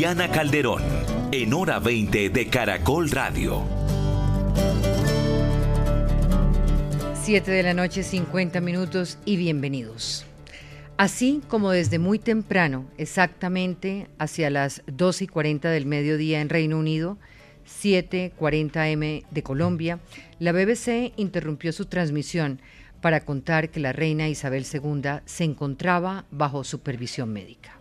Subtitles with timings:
[0.00, 0.82] Diana Calderón,
[1.30, 3.62] en hora 20 de Caracol Radio.
[7.22, 10.24] 7 de la noche, 50 minutos y bienvenidos.
[10.96, 16.78] Así como desde muy temprano, exactamente hacia las 2 y 40 del mediodía en Reino
[16.78, 17.18] Unido,
[17.66, 19.98] 7:40 M de Colombia,
[20.38, 22.62] la BBC interrumpió su transmisión
[23.02, 27.79] para contar que la reina Isabel II se encontraba bajo supervisión médica.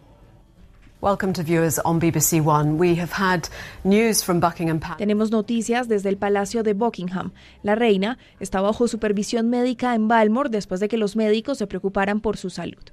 [4.97, 7.31] Tenemos noticias desde el Palacio de Buckingham.
[7.63, 12.19] La reina está bajo supervisión médica en Balmore después de que los médicos se preocuparan
[12.19, 12.83] por su salud.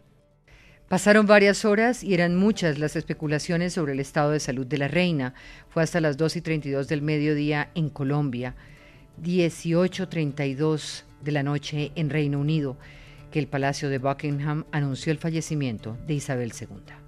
[0.88, 4.86] Pasaron varias horas y eran muchas las especulaciones sobre el estado de salud de la
[4.86, 5.34] reina.
[5.68, 8.54] Fue hasta las 2 y 32 del mediodía en Colombia,
[9.20, 12.76] 18.32 de la noche en Reino Unido,
[13.32, 17.05] que el Palacio de Buckingham anunció el fallecimiento de Isabel II.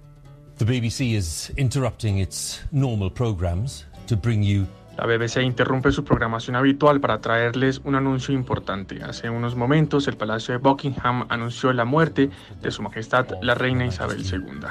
[4.97, 9.01] La BBC interrumpe su programación habitual para traerles un anuncio importante.
[9.01, 12.29] Hace unos momentos, el Palacio de Buckingham anunció la muerte
[12.61, 14.67] de Su Majestad la Reina Isabel II.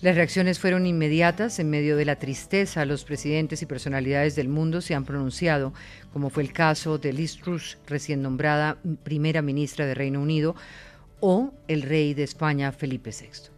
[0.00, 1.60] Las reacciones fueron inmediatas.
[1.60, 5.72] En medio de la tristeza, los presidentes y personalidades del mundo se han pronunciado,
[6.12, 10.56] como fue el caso de Liz Truss, recién nombrada primera ministra de Reino Unido,
[11.26, 13.48] o el rey de España, Felipe VI.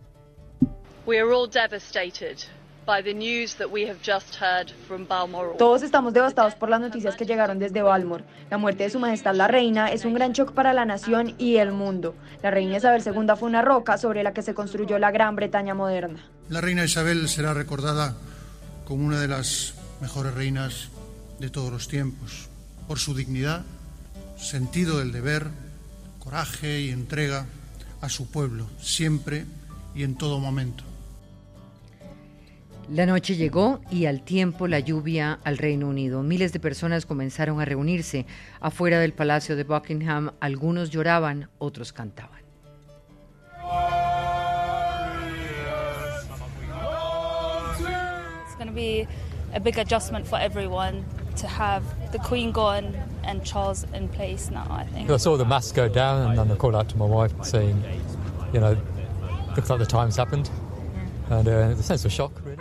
[5.58, 8.22] Todos estamos devastados por las noticias que llegaron desde Balmore.
[8.50, 11.56] La muerte de Su Majestad la Reina es un gran shock para la nación y
[11.56, 12.14] el mundo.
[12.40, 15.74] La Reina Isabel II fue una roca sobre la que se construyó la Gran Bretaña
[15.74, 16.24] moderna.
[16.48, 18.14] La Reina Isabel será recordada
[18.84, 20.90] como una de las mejores reinas
[21.40, 22.48] de todos los tiempos,
[22.86, 23.64] por su dignidad,
[24.36, 25.50] sentido del deber,
[26.26, 27.46] coraje y entrega
[28.00, 29.44] a su pueblo, siempre
[29.94, 30.82] y en todo momento.
[32.90, 36.24] La noche llegó y al tiempo la lluvia al Reino Unido.
[36.24, 38.26] Miles de personas comenzaron a reunirse
[38.60, 40.32] afuera del Palacio de Buckingham.
[40.40, 42.42] Algunos lloraban, otros cantaban.
[48.44, 49.06] It's going to be
[49.54, 51.04] a big adjustment for everyone
[51.36, 51.82] to have
[52.12, 55.10] the Queen gone and Charles in place now, I think.
[55.10, 57.82] I saw the mask go down and then I called out to my wife saying,
[58.52, 58.76] you know,
[59.56, 60.50] looks like the time's happened.
[61.28, 62.56] And uh, the sense of shock, really.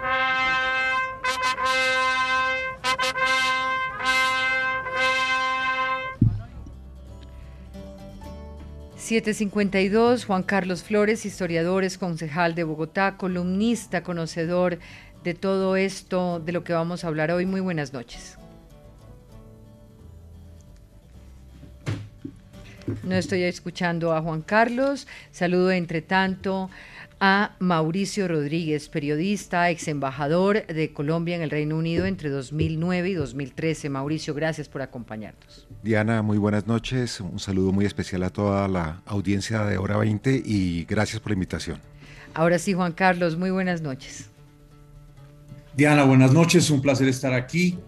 [9.05, 14.79] 752, Juan Carlos Flores, historiador, es concejal de Bogotá, columnista, conocedor
[15.23, 17.45] de todo esto, de lo que vamos a hablar hoy.
[17.45, 18.39] Muy buenas noches.
[23.03, 25.07] No estoy escuchando a Juan Carlos.
[25.31, 26.69] Saludo entre tanto
[27.19, 33.13] a Mauricio Rodríguez, periodista, ex embajador de Colombia en el Reino Unido entre 2009 y
[33.13, 33.89] 2013.
[33.89, 35.67] Mauricio, gracias por acompañarnos.
[35.81, 37.19] Diana, muy buenas noches.
[37.21, 41.35] Un saludo muy especial a toda la audiencia de Hora 20 y gracias por la
[41.35, 41.79] invitación.
[42.33, 44.29] Ahora sí, Juan Carlos, muy buenas noches.
[45.75, 46.69] Diana, buenas noches.
[46.69, 47.79] Un placer estar aquí.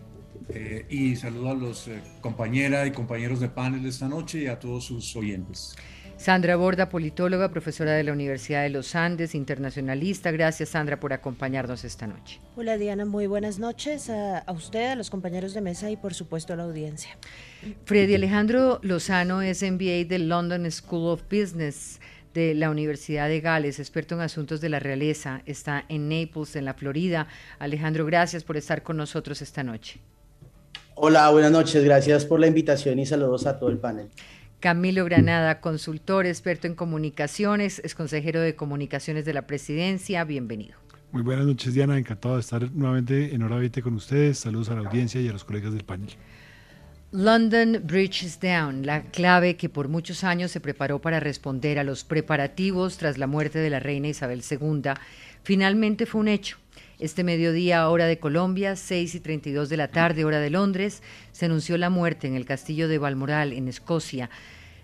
[0.50, 4.48] Eh, y saludo a los eh, compañeras y compañeros de panel de esta noche y
[4.48, 5.76] a todos sus oyentes.
[6.18, 10.32] Sandra Borda, politóloga, profesora de la Universidad de los Andes, internacionalista.
[10.32, 12.40] Gracias, Sandra, por acompañarnos esta noche.
[12.56, 13.06] Hola, Diana.
[13.06, 16.56] Muy buenas noches a, a, usted, a los compañeros de mesa y, por supuesto, a
[16.56, 17.18] la audiencia.
[17.86, 22.00] Freddy Alejandro Lozano es MBA del London School of Business
[22.34, 25.44] de la Universidad de Gales, experto en asuntos de la realeza.
[25.46, 27.28] Está en Naples, en la Florida.
[27.60, 30.00] Alejandro, gracias por estar con nosotros esta noche.
[31.00, 31.84] Hola, buenas noches.
[31.84, 34.10] Gracias por la invitación y saludos a todo el panel.
[34.60, 40.24] Camilo Granada, consultor, experto en comunicaciones, es consejero de comunicaciones de la presidencia.
[40.24, 40.76] Bienvenido.
[41.12, 42.00] Muy buenas noches, Diana.
[42.00, 44.40] Encantado de estar nuevamente en Hora 20 con ustedes.
[44.40, 46.10] Saludos a la audiencia y a los colegas del panel.
[47.12, 51.84] London Bridge is Down, la clave que por muchos años se preparó para responder a
[51.84, 54.94] los preparativos tras la muerte de la reina Isabel II,
[55.44, 56.58] finalmente fue un hecho.
[57.00, 61.46] Este mediodía, hora de Colombia, 6 y 32 de la tarde, hora de Londres, se
[61.46, 64.32] anunció la muerte en el castillo de Balmoral, en Escocia,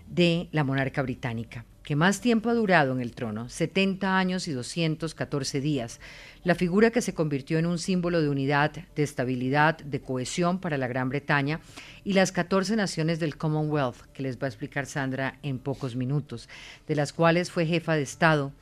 [0.08, 1.64] de la monarca británica.
[1.82, 6.00] que más tiempo ha durado en el trono, 70 años y 214 días,
[6.42, 10.78] la figura que se convirtió en un símbolo de unidad, de estabilidad, de cohesión para
[10.78, 11.60] la Gran Bretaña
[12.02, 16.48] y las 14 naciones del Commonwealth, que les va a explicar Sandra en pocos minutos,
[16.88, 18.52] de las cuales fue jefa de Estado.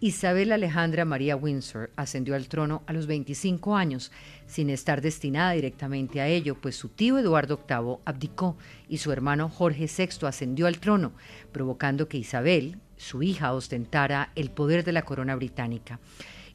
[0.00, 4.10] Isabel Alejandra María Windsor ascendió al trono a los 25 años,
[4.46, 8.56] sin estar destinada directamente a ello, pues su tío Eduardo VIII abdicó
[8.88, 11.12] y su hermano Jorge VI ascendió al trono,
[11.52, 16.00] provocando que Isabel, su hija, ostentara el poder de la corona británica.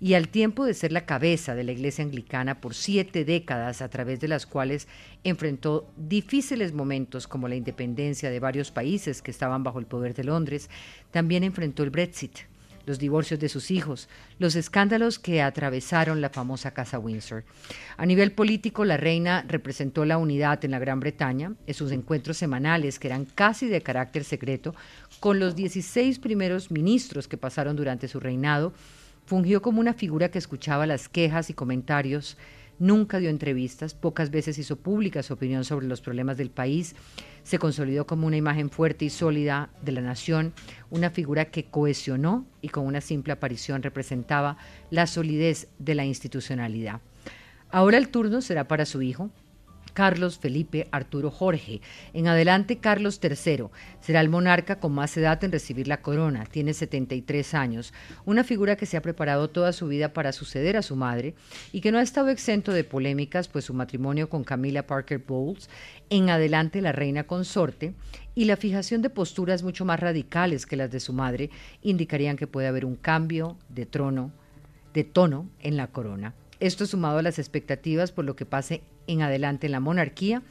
[0.01, 3.89] Y al tiempo de ser la cabeza de la Iglesia anglicana por siete décadas, a
[3.89, 4.87] través de las cuales
[5.23, 10.23] enfrentó difíciles momentos como la independencia de varios países que estaban bajo el poder de
[10.25, 10.69] Londres,
[11.11, 12.37] también enfrentó el Brexit,
[12.85, 17.43] los divorcios de sus hijos, los escándalos que atravesaron la famosa Casa Windsor.
[17.97, 22.37] A nivel político, la reina representó la unidad en la Gran Bretaña en sus encuentros
[22.37, 24.75] semanales, que eran casi de carácter secreto,
[25.19, 28.73] con los 16 primeros ministros que pasaron durante su reinado,
[29.25, 32.37] fungió como una figura que escuchaba las quejas y comentarios,
[32.79, 36.95] nunca dio entrevistas, pocas veces hizo pública su opinión sobre los problemas del país,
[37.43, 40.53] se consolidó como una imagen fuerte y sólida de la nación,
[40.89, 44.57] una figura que cohesionó y con una simple aparición representaba
[44.89, 47.01] la solidez de la institucionalidad.
[47.69, 49.29] Ahora el turno será para su hijo,
[49.91, 51.81] Carlos Felipe Arturo Jorge.
[52.13, 53.65] En adelante, Carlos III
[54.01, 56.45] será el monarca con más edad en recibir la corona.
[56.45, 57.93] Tiene 73 años,
[58.25, 61.35] una figura que se ha preparado toda su vida para suceder a su madre
[61.71, 65.69] y que no ha estado exento de polémicas, pues su matrimonio con Camila Parker Bowles,
[66.09, 67.93] en adelante la reina consorte,
[68.35, 71.49] y la fijación de posturas mucho más radicales que las de su madre
[71.81, 74.31] indicarían que puede haber un cambio de trono,
[74.93, 76.33] de tono en la corona.
[76.59, 80.43] Esto sumado a las expectativas por lo que pase en adelante en la monarquía,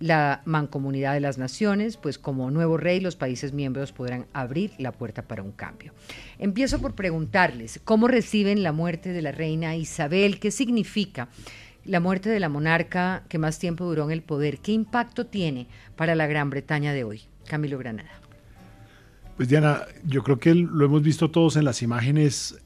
[0.00, 4.92] la mancomunidad de las naciones, pues como nuevo rey los países miembros podrán abrir la
[4.92, 5.94] puerta para un cambio.
[6.38, 11.28] Empiezo por preguntarles cómo reciben la muerte de la reina Isabel, qué significa
[11.84, 15.68] la muerte de la monarca que más tiempo duró en el poder, qué impacto tiene
[15.96, 17.22] para la Gran Bretaña de hoy.
[17.46, 18.10] Camilo Granada.
[19.36, 22.56] Pues Diana, yo creo que lo hemos visto todos en las imágenes,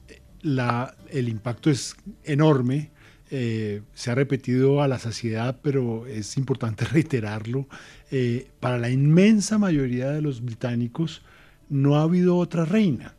[0.42, 2.90] el impacto es enorme
[3.30, 7.66] eh, se ha repetido a la saciedad, pero es importante reiterarlo.
[8.10, 11.22] Eh, para la inmensa mayoría de los británicos
[11.68, 13.14] no ha habido otra reina.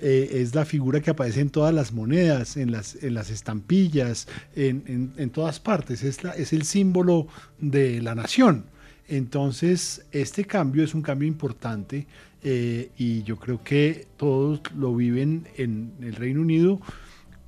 [0.00, 4.26] Eh, es la figura que aparece en todas las monedas, en las, en las estampillas,
[4.56, 6.02] en, en, todas partes.
[6.02, 7.28] Es, la, es el símbolo
[7.60, 8.66] de la nación.
[9.06, 12.06] Entonces, este cambio es un cambio importante
[12.42, 16.78] y yo creo que todos lo viven en el Reino Unido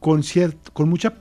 [0.00, 0.22] con,
[0.72, 1.14] con mucha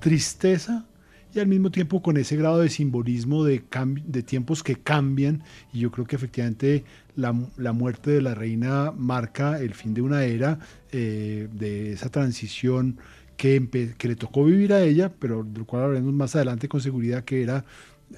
[0.00, 0.86] tristeza
[1.32, 3.62] y al mismo tiempo con ese grado de simbolismo de,
[4.04, 5.42] de tiempos que cambian
[5.72, 6.84] y yo creo que efectivamente
[7.14, 7.32] la,
[7.72, 10.58] muerte de la reina marca el fin de una era,
[10.90, 12.98] eh, de esa transición
[13.36, 17.24] que, que, le tocó vivir a ella, pero del cual hablaremos más adelante con seguridad,
[17.24, 17.64] que era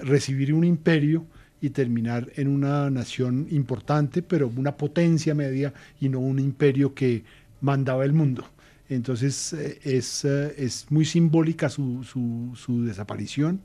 [0.00, 1.26] recibir un imperio
[1.61, 7.23] y terminar en una nación importante, pero una potencia media y no un imperio que
[7.61, 8.44] mandaba el mundo.
[8.88, 13.62] Entonces eh, es, eh, es, muy simbólica su, su, desaparición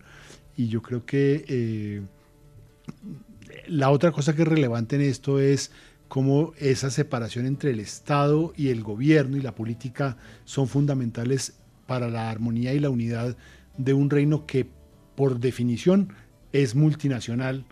[0.56, 2.02] y yo creo que eh,
[3.68, 5.72] la otra cosa que es relevante en esto es
[6.08, 12.10] cómo esa separación entre el Estado y el gobierno y la política son fundamentales para
[12.10, 13.36] la armonía y la unidad
[13.78, 14.68] de un reino que
[15.16, 16.14] por definición
[16.54, 17.66] es multinacional,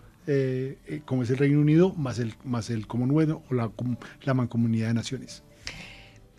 [1.04, 3.70] como es el Reino Unido, más el, más el Commonwealth o la,
[4.22, 5.42] la Mancomunidad de Naciones.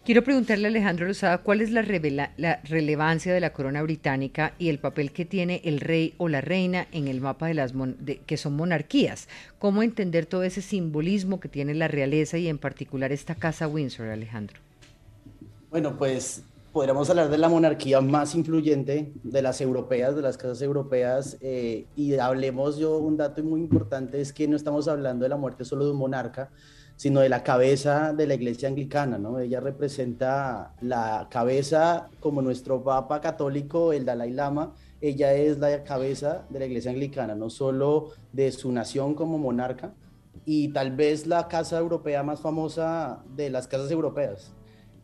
[0.07, 4.79] Quiero preguntarle a Alejandro Lozada cuál es la, relevancia de la corona británica y el
[4.79, 7.73] papel que tiene el rey o la reina en el mapa de las
[8.25, 9.27] que son monarquías.
[9.59, 14.07] ¿Cómo entender todo ese simbolismo que tiene la realeza y en particular esta casa Windsor,
[14.07, 14.61] Alejandro?
[15.71, 20.61] Bueno, pues podríamos hablar de la monarquía más influyente de las europeas, de las casas
[20.61, 25.29] europeas, eh, y hablemos yo, un dato muy importante es que no estamos hablando de
[25.29, 26.49] la muerte solo de un monarca,
[26.97, 29.39] sino de la cabeza de la iglesia anglicana, ¿no?
[29.39, 36.45] Ella representa la cabeza como nuestro papa católico, el Dalai Lama, ella es la cabeza
[36.49, 39.93] de la iglesia anglicana, no solo de su nación como monarca,
[40.43, 44.53] y tal vez la casa europea más famosa de las casas europeas.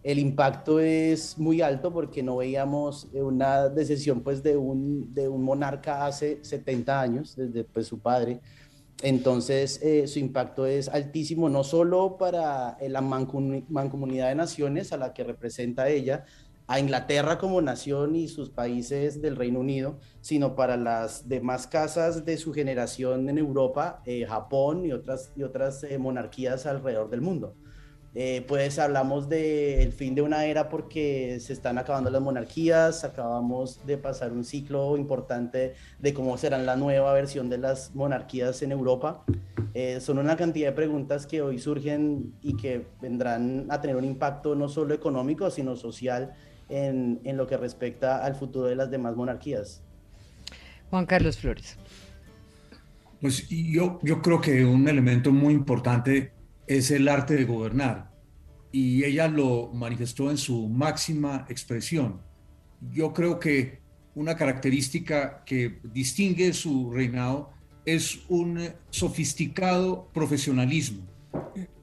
[0.01, 5.43] El impacto es muy alto porque no veíamos una decisión pues, de, un, de un
[5.43, 8.41] monarca hace 70 años, desde pues, su padre,
[9.01, 14.97] entonces, eh, su impacto es altísimo, no solo para eh, la mancomunidad de naciones a
[14.97, 16.25] la que representa ella,
[16.67, 22.23] a Inglaterra como nación y sus países del Reino Unido, sino para las demás casas
[22.23, 27.55] de su generación en Europa, eh, Japón y otras, y otras monarquías alrededor del mundo.
[28.15, 33.83] Eh, pues hablamos del fin de una era porque se están acabando las monarquías, acabamos
[33.87, 38.71] de pasar un ciclo importante de cómo será la nueva versión de las monarquías en
[38.71, 39.23] Europa.
[39.73, 44.05] Eh, son una cantidad de preguntas que hoy surgen y que vendrán a tener un
[44.05, 46.35] impacto no solo económico, sino social
[46.69, 49.81] en, en lo que respecta al futuro de las demás monarquías.
[50.91, 51.77] Juan Carlos Flores.
[53.19, 56.32] Pues yo, yo creo que un elemento muy importante
[56.67, 58.13] es el arte de gobernar
[58.71, 62.21] y ella lo manifestó en su máxima expresión.
[62.91, 63.81] Yo creo que
[64.15, 67.51] una característica que distingue su reinado
[67.85, 71.05] es un sofisticado profesionalismo.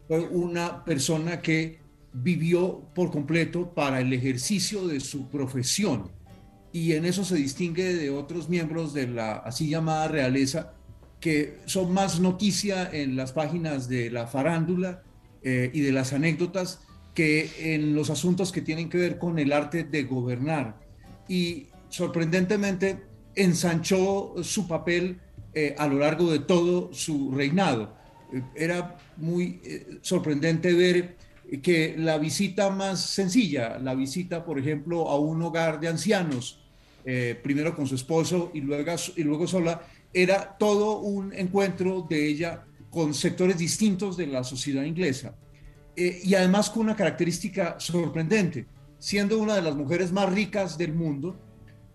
[0.08, 1.78] Fue una persona que
[2.12, 6.10] vivió por completo para el ejercicio de su profesión
[6.72, 10.74] y en eso se distingue de otros miembros de la así llamada realeza
[11.20, 15.02] que son más noticia en las páginas de la farándula
[15.42, 16.80] eh, y de las anécdotas
[17.14, 20.80] que en los asuntos que tienen que ver con el arte de gobernar.
[21.28, 25.20] Y sorprendentemente ensanchó su papel
[25.52, 27.94] eh, a lo largo de todo su reinado.
[28.32, 29.60] Eh, era muy
[30.00, 31.16] sorprendente ver
[31.62, 36.56] que la visita más sencilla, la visita, por ejemplo, a un hogar de ancianos,
[37.42, 42.64] primero con su esposo y luego, y luego sola, era todo un encuentro de ella
[42.90, 45.34] con sectores distintos de la sociedad inglesa.
[45.96, 48.66] Eh, y además con una característica sorprendente,
[48.98, 51.38] siendo una de las mujeres más ricas del mundo,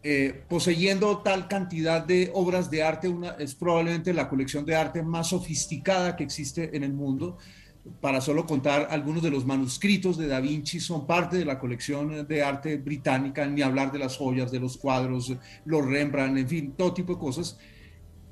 [0.04, 5.02] eh, poseyendo tal cantidad de obras de arte, una, es probablemente la colección de arte
[5.02, 7.38] más sofisticada que existe en el mundo.
[8.02, 12.28] Para solo contar algunos de los manuscritos de Da Vinci son parte de la colección
[12.28, 15.32] de arte británica, ni hablar de las joyas, de los cuadros,
[15.66, 17.58] los Rembrandt, en fin, todo tipo de cosas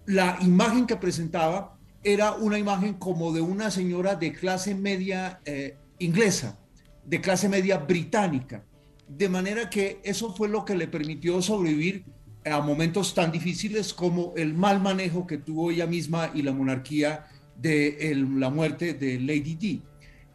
[0.05, 5.77] la imagen que presentaba era una imagen como de una señora de clase media eh,
[5.99, 6.59] inglesa,
[7.05, 8.65] de clase media británica.
[9.07, 12.03] De manera que eso fue lo que le permitió sobrevivir
[12.45, 17.25] a momentos tan difíciles como el mal manejo que tuvo ella misma y la monarquía
[17.55, 19.81] de la muerte de Lady Di.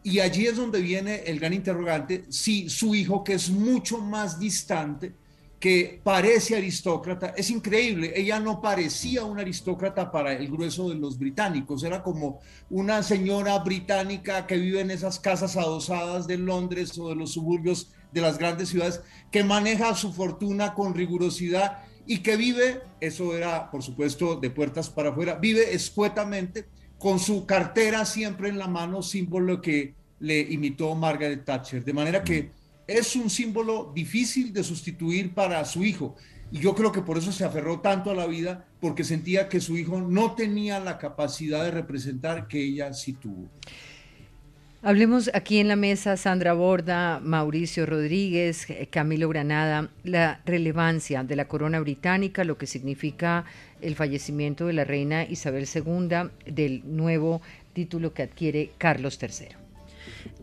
[0.01, 4.39] Y allí es donde viene el gran interrogante, si su hijo, que es mucho más
[4.39, 5.13] distante,
[5.59, 7.33] que parece aristócrata.
[7.35, 12.39] Es increíble, ella no parecía una aristócrata para el grueso de los británicos, era como
[12.69, 17.91] una señora británica que vive en esas casas adosadas de Londres o de los suburbios
[18.11, 19.01] de las grandes ciudades,
[19.31, 24.89] que maneja su fortuna con rigurosidad y que vive, eso era por supuesto de puertas
[24.89, 26.65] para afuera, vive escuetamente
[26.97, 31.83] con su cartera siempre en la mano, símbolo que le imitó Margaret Thatcher.
[31.83, 32.51] De manera que
[32.89, 36.15] es un símbolo difícil de sustituir para su hijo.
[36.51, 39.61] Y yo creo que por eso se aferró tanto a la vida, porque sentía que
[39.61, 43.47] su hijo no tenía la capacidad de representar que ella sí tuvo.
[44.81, 51.49] Hablemos aquí en la mesa, Sandra Borda, Mauricio Rodríguez, Camilo Granada, la relevancia de la
[51.49, 53.43] corona británica, lo que significa
[53.81, 57.41] el fallecimiento de la reina Isabel II, del nuevo
[57.73, 59.68] título que adquiere Carlos III.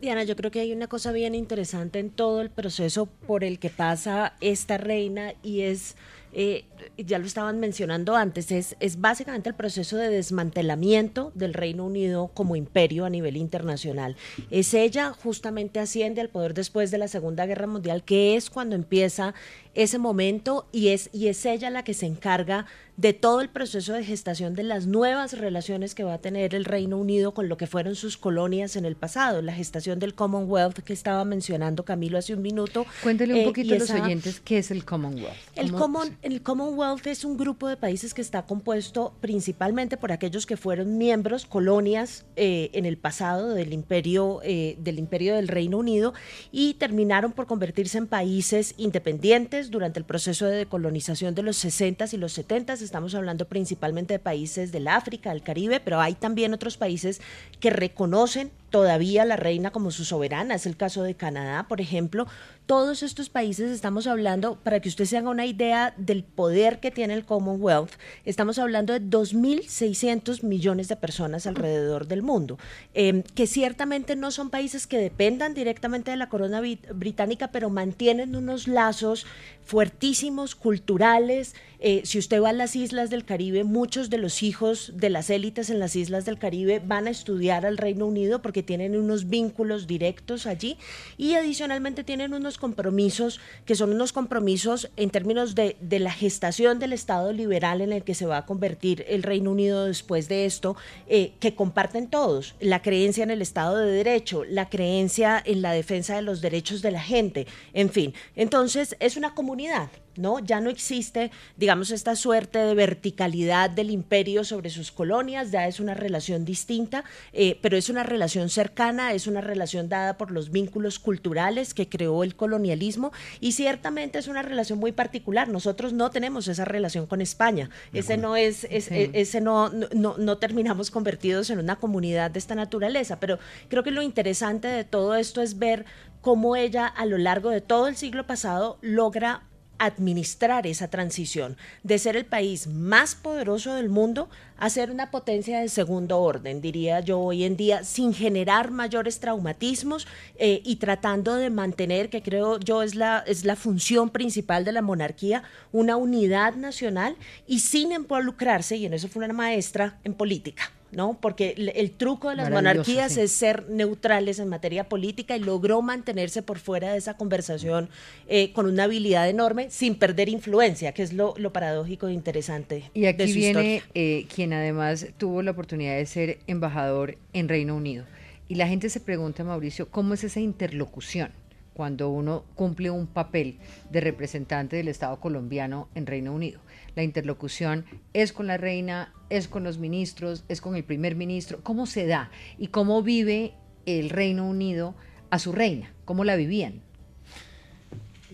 [0.01, 3.59] Diana, yo creo que hay una cosa bien interesante en todo el proceso por el
[3.59, 5.97] que pasa esta reina y es
[6.39, 6.67] eh,
[6.99, 12.31] ya lo estaban mencionando antes, es, es básicamente el proceso de desmantelamiento del Reino Unido
[12.35, 14.17] como imperio a nivel internacional.
[14.51, 18.77] Es ella justamente asciende al poder después de la Segunda Guerra Mundial, que es cuando
[18.77, 19.33] empieza
[19.77, 22.67] ese momento y es, y es ella la que se encarga
[22.97, 26.65] de todo el proceso de gestación de las nuevas relaciones que va a tener el
[26.65, 30.79] Reino Unido con lo que fueron sus colonias en el pasado, la gestación del Commonwealth
[30.79, 32.87] que estaba mencionando Camilo hace un minuto.
[33.03, 35.37] Cuéntele un eh, poquito a los oyentes qué es el Commonwealth.
[35.57, 40.47] El, Common, el Commonwealth es un grupo de países que está compuesto principalmente por aquellos
[40.47, 45.77] que fueron miembros, colonias eh, en el pasado del imperio, eh, del imperio del Reino
[45.77, 46.15] Unido
[46.51, 52.13] y terminaron por convertirse en países independientes durante el proceso de decolonización de los 60s
[52.13, 56.55] y los 70s estamos hablando principalmente de países del África, del Caribe, pero hay también
[56.55, 57.21] otros países
[57.61, 60.55] que reconocen todavía la reina como su soberana.
[60.55, 62.27] Es el caso de Canadá, por ejemplo.
[62.67, 66.91] Todos estos países estamos hablando, para que usted se haga una idea del poder que
[66.91, 67.93] tiene el Commonwealth,
[68.25, 72.59] estamos hablando de 2.600 millones de personas alrededor del mundo,
[72.93, 78.35] em, que ciertamente no son países que dependan directamente de la corona británica, pero mantienen
[78.35, 79.27] unos lazos
[79.65, 81.55] fuertísimos, culturales.
[81.79, 85.31] Eh, si usted va a las islas del Caribe, muchos de los hijos de las
[85.31, 88.97] élites en las islas del Caribe van a estudiar al Reino Unido porque porque tienen
[88.97, 90.79] unos vínculos directos allí
[91.19, 96.79] y adicionalmente tienen unos compromisos que son unos compromisos en términos de, de la gestación
[96.79, 100.47] del Estado liberal en el que se va a convertir el Reino Unido después de
[100.47, 100.75] esto,
[101.07, 105.73] eh, que comparten todos, la creencia en el Estado de Derecho, la creencia en la
[105.73, 108.15] defensa de los derechos de la gente, en fin.
[108.37, 110.39] Entonces, es una comunidad, ¿no?
[110.41, 115.81] Ya no existe, digamos, esta suerte de verticalidad del imperio sobre sus colonias, ya es
[115.81, 120.51] una relación distinta, eh, pero es una relación cercana, es una relación dada por los
[120.51, 125.49] vínculos culturales que creó el colonialismo y ciertamente es una relación muy particular.
[125.49, 127.71] Nosotros no tenemos esa relación con España.
[127.93, 132.55] Ese no es, e, ese no, no, no terminamos convertidos en una comunidad de esta
[132.55, 135.85] naturaleza, pero creo que lo interesante de todo esto es ver
[136.21, 139.45] cómo ella a lo largo de todo el siglo pasado logra
[139.79, 144.29] administrar esa transición de ser el país más poderoso del mundo
[144.59, 149.21] a ser una potencia de segundo orden, diría yo hoy en día, sin generar mayores
[149.21, 150.07] traumatismos
[150.39, 154.73] eh, y tratando de mantener, que creo yo es la, es la función principal de
[154.73, 155.43] la monarquía,
[155.73, 157.17] una unidad nacional
[157.47, 160.71] y sin involucrarse, y en eso fue una maestra, en política.
[160.93, 161.19] ¿No?
[161.21, 166.43] Porque el, truco de las monarquías es ser neutrales en materia política y logró mantenerse
[166.43, 167.89] por fuera de esa conversación
[168.29, 172.91] eh, con una habilidad enorme sin perder influencia, que es lo, paradójico e interesante.
[172.95, 178.05] Y aquí viene eh, quien además tuvo la oportunidad de ser embajador en Reino Unido.
[178.49, 181.31] Y la gente se pregunta, Mauricio, ¿cómo es esa interlocución?
[181.77, 183.59] cuando uno cumple un papel
[183.91, 186.59] de representante del Estado colombiano en Reino Unido.
[186.97, 187.85] La interlocución
[188.15, 191.61] es con la reina, es con los ministros, es con el primer ministro.
[191.63, 193.53] ¿Cómo se da y cómo vive
[193.85, 194.95] el Reino Unido
[195.29, 195.93] a su reina?
[196.07, 196.81] ¿Cómo la vivían?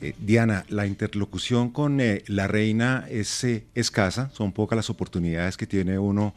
[0.00, 5.56] Eh, Diana, la interlocución con eh, la reina es eh, escasa, son pocas las oportunidades
[5.56, 6.34] que tiene uno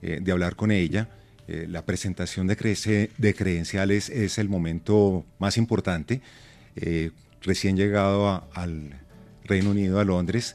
[0.00, 1.08] de hablar con ella.
[1.48, 6.20] la presentación de, de, credenciales es el momento más importante.
[7.42, 8.92] recién llegado al
[9.44, 10.54] Reino Unido, a Londres,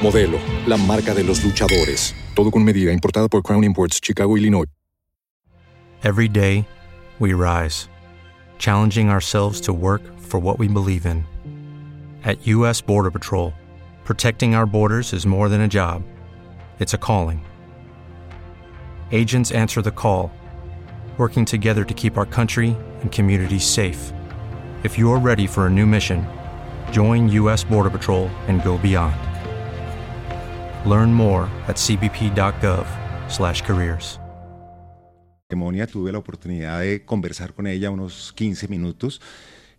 [0.00, 2.14] Modelo, la marca de los luchadores.
[2.34, 4.66] Todo con medida, importada por Crown Imports, Chicago, Illinois.
[6.04, 6.68] Every day,
[7.18, 7.88] we rise,
[8.58, 11.24] challenging ourselves to work for what we believe in.
[12.24, 12.82] At U.S.
[12.82, 13.54] Border Patrol,
[14.04, 16.02] protecting our borders is more than a job,
[16.78, 17.44] it's a calling.
[19.12, 20.30] Agents answer the call,
[21.16, 24.12] working together to keep our country and communities safe.
[24.82, 26.26] If you're ready for a new mission,
[26.92, 27.64] join U.S.
[27.64, 29.16] Border Patrol and go beyond.
[30.84, 34.20] Learn more at cbp.gov/careers.
[35.92, 39.20] tuve la oportunidad de conversar con ella unos 15 minutos,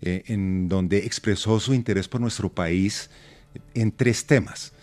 [0.02, 3.10] eh, en donde expresó su interés por nuestro país
[3.74, 4.74] en tres temas.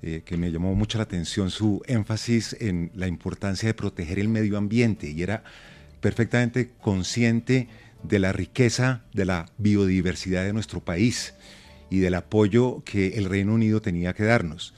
[0.00, 4.28] Eh, que me llamó mucho la atención su énfasis en la importancia de proteger el
[4.28, 5.42] medio ambiente y era
[6.00, 7.66] perfectamente consciente
[8.04, 11.34] de la riqueza de la biodiversidad de nuestro país
[11.90, 14.72] y del apoyo que el Reino Unido tenía que darnos.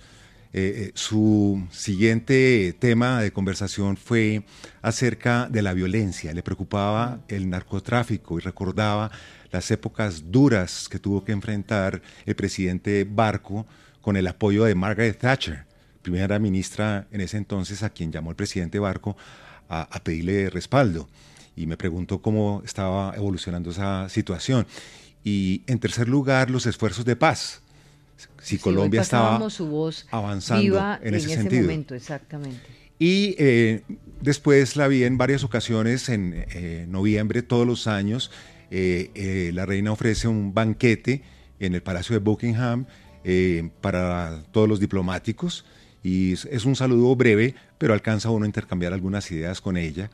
[0.53, 4.43] Eh, eh, su siguiente tema de conversación fue
[4.83, 6.33] acerca de la violencia.
[6.35, 9.13] Le preocupaba el narcotráfico y recordaba
[9.53, 13.67] las épocas duras que tuvo que enfrentar el presidente Barco
[14.01, 15.67] con el apoyo de Margaret Thatcher,
[16.03, 19.17] primera ministra en ese entonces, a quien llamó el presidente Barco
[19.69, 21.09] a, a pedirle respaldo.
[21.55, 24.67] Y me preguntó cómo estaba evolucionando esa situación.
[25.23, 27.60] Y en tercer lugar, los esfuerzos de paz
[28.40, 31.62] si Colombia estaba su voz avanzando en, ese, sentido.
[31.62, 32.61] momento, exactamente.
[32.98, 33.83] Y eh,
[34.20, 38.30] después la vi en varias ocasiones en eh, noviembre, todos los años.
[38.70, 41.22] Eh, la reina ofrece un banquete
[41.59, 42.87] en el Palacio de Buckingham
[43.80, 45.64] para todos los diplomáticos
[46.02, 50.11] y es un saludo breve, pero alcanza uno a intercambiar algunas ideas con ella.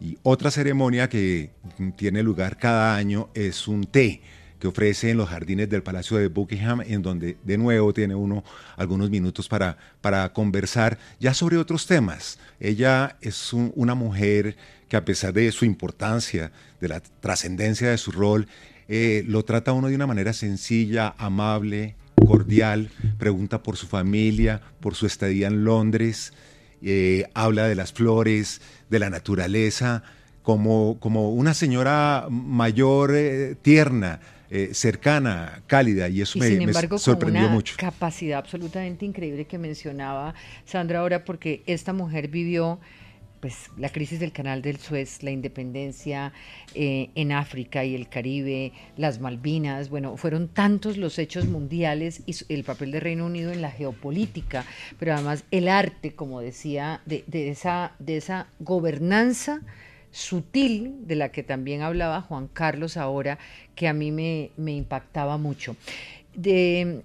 [0.00, 1.50] Y otra ceremonia que
[1.96, 4.20] tiene lugar cada año es un té
[4.58, 8.44] que ofrece en los jardines del Palacio de Buckingham, en donde de nuevo tiene uno
[8.76, 12.38] algunos minutos para, para conversar ya sobre otros temas.
[12.60, 14.56] Ella es una mujer
[14.88, 18.46] que a pesar de su importancia, de la trascendencia de su rol,
[18.88, 24.94] eh, lo trata uno de una manera sencilla, amable, cordial, pregunta por su familia, por
[24.94, 26.32] su estadía en Londres,
[26.82, 30.02] eh, habla de las flores, de la naturaleza,
[30.42, 36.64] como, como una señora mayor, eh, tierna, eh, cercana, cálida, y eso y me, sin
[36.64, 37.76] me embargo, sorprendió con una mucho.
[37.76, 42.78] capacidad absolutamente increíble que mencionaba Sandra ahora, porque esta mujer vivió
[43.40, 46.32] pues la crisis del canal del Suez, la independencia
[46.74, 52.34] eh, en África y el Caribe, las Malvinas, bueno, fueron tantos los hechos mundiales y
[52.52, 54.64] el papel del Reino Unido en la geopolítica,
[54.98, 59.60] pero además el arte, como decía, de, de esa, de esa gobernanza
[60.16, 63.38] sutil de la que también hablaba Juan Carlos ahora,
[63.74, 65.76] que a mí me, me impactaba mucho.
[66.34, 67.02] De,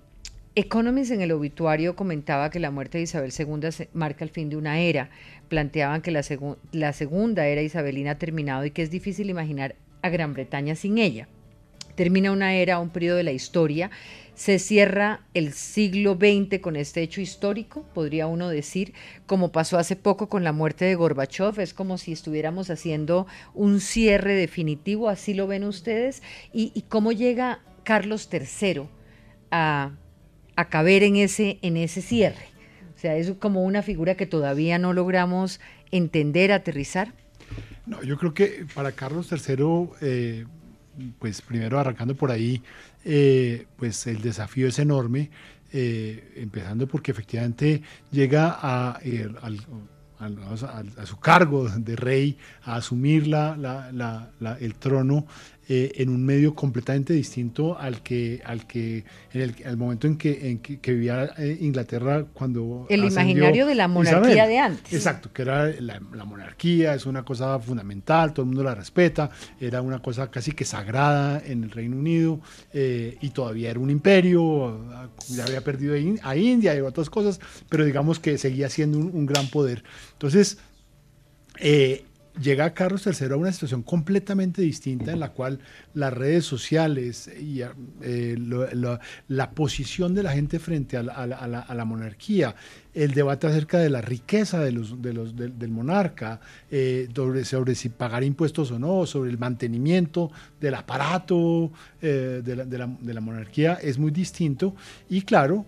[0.53, 4.57] Economist en el obituario comentaba que la muerte de Isabel II marca el fin de
[4.57, 5.09] una era.
[5.47, 6.23] Planteaban que la,
[6.73, 10.97] la segunda era isabelina ha terminado y que es difícil imaginar a Gran Bretaña sin
[10.97, 11.29] ella.
[11.95, 13.91] Termina una era, un periodo de la historia.
[14.41, 18.95] Se cierra el siglo XX con este hecho histórico, podría uno decir,
[19.27, 21.59] como pasó hace poco con la muerte de Gorbachev.
[21.59, 26.23] Es como si estuviéramos haciendo un cierre definitivo, así lo ven ustedes.
[26.51, 28.87] ¿Y, cómo llega Carlos III
[29.51, 29.91] a
[30.55, 32.47] a caber en ese, en ese cierre.
[32.95, 35.59] O sea, es como una figura que todavía no logramos
[35.91, 37.13] entender, aterrizar.
[37.85, 40.45] No, yo creo que para Carlos III,
[41.19, 42.61] pues primero arrancando por ahí,
[43.03, 45.29] eh, pues el desafío es enorme,
[45.73, 48.99] eh, empezando porque efectivamente llega a,
[49.41, 49.59] al,
[50.97, 55.25] a, su cargo de rey, a asumir la, la, el trono
[55.69, 60.17] eh, en un medio completamente distinto al que, al que en el, al momento en
[60.17, 62.87] que, en que, vivía eh, Inglaterra cuando...
[62.89, 64.91] El imaginario de la monarquía de antes.
[64.91, 69.81] Exacto, que era la, monarquía, es una cosa fundamental, todo el mundo la respeta, era
[69.81, 72.41] una cosa casi que sagrada en el Reino Unido
[72.73, 74.83] eh, y todavía era un imperio,
[75.29, 79.25] ya había perdido a India y otras cosas, pero digamos que seguía siendo un, un
[79.25, 79.83] gran poder.
[80.13, 80.57] Entonces,
[81.59, 82.05] eh,
[82.39, 85.59] llega Carlos III a una situación completamente distinta en la cual
[85.93, 87.61] las redes sociales y
[88.01, 88.37] eh,
[89.27, 92.55] la posición de la gente frente a la, monarquía,
[92.93, 96.39] el debate acerca de la riqueza de de del monarca,
[96.69, 103.21] eh, sobre, si pagar impuestos o no, sobre el mantenimiento del aparato eh, de, la,
[103.21, 104.75] monarquía es muy distinto.
[105.09, 105.65] Y claro,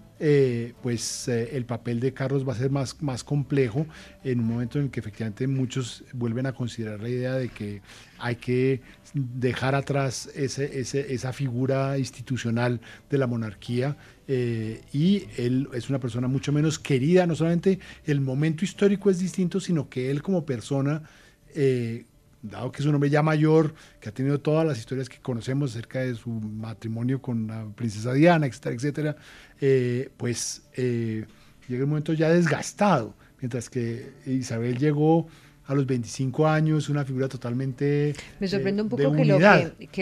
[0.81, 3.85] pues el papel de Carlos va a ser más, más complejo
[4.23, 7.81] en un momento en que efectivamente muchos vuelven a considerar la idea de que
[8.19, 8.81] hay que
[9.13, 16.27] dejar atrás ese, esa figura institucional de la monarquía eh, y él es una persona
[16.27, 21.03] mucho menos querida, no solamente el momento histórico es distinto, sino que él como persona,
[21.53, 22.05] eh,
[22.43, 25.71] dado que es un hombre ya mayor, que ha tenido todas las historias que conocemos
[25.71, 29.15] acerca de su matrimonio con la princesa Diana, etcétera, etcétera,
[29.59, 35.27] eh, pues llega un momento ya desgastado, mientras que Isabel llegó
[35.65, 38.13] a los 25 años, una figura totalmente...
[38.39, 39.25] Me sorprende un poco que,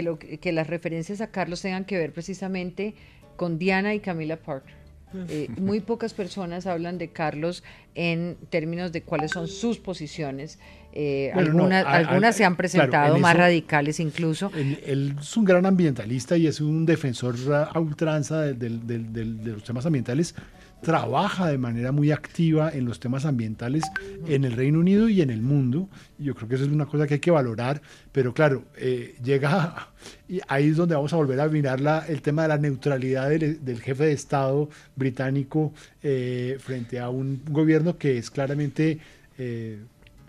[0.02, 2.96] lo que, que, las referencias a Carlos tengan que ver precisamente
[3.36, 4.81] con Diana y Camila Parker.
[5.28, 7.64] Eh, muy pocas personas hablan de Carlos
[7.96, 10.60] en términos de cuáles son sus posiciones.
[10.94, 14.52] Eh, algunas, se han presentado más radicales incluso.
[14.56, 20.36] Él, es un gran ambientalista y es un defensor a ultranza de los temas ambientales
[20.82, 23.84] trabaja de manera muy activa en los temas ambientales
[24.28, 25.90] en el Reino Unido y en el mundo.
[26.18, 29.90] Yo creo que eso es una cosa que hay que valorar, pero claro, eh, llega,
[30.28, 33.30] y ahí es donde vamos a volver a mirar la, el tema de la neutralidad
[33.30, 39.00] del, jefe de Estado británico eh, frente a un gobierno que es claramente...
[39.38, 39.80] Eh,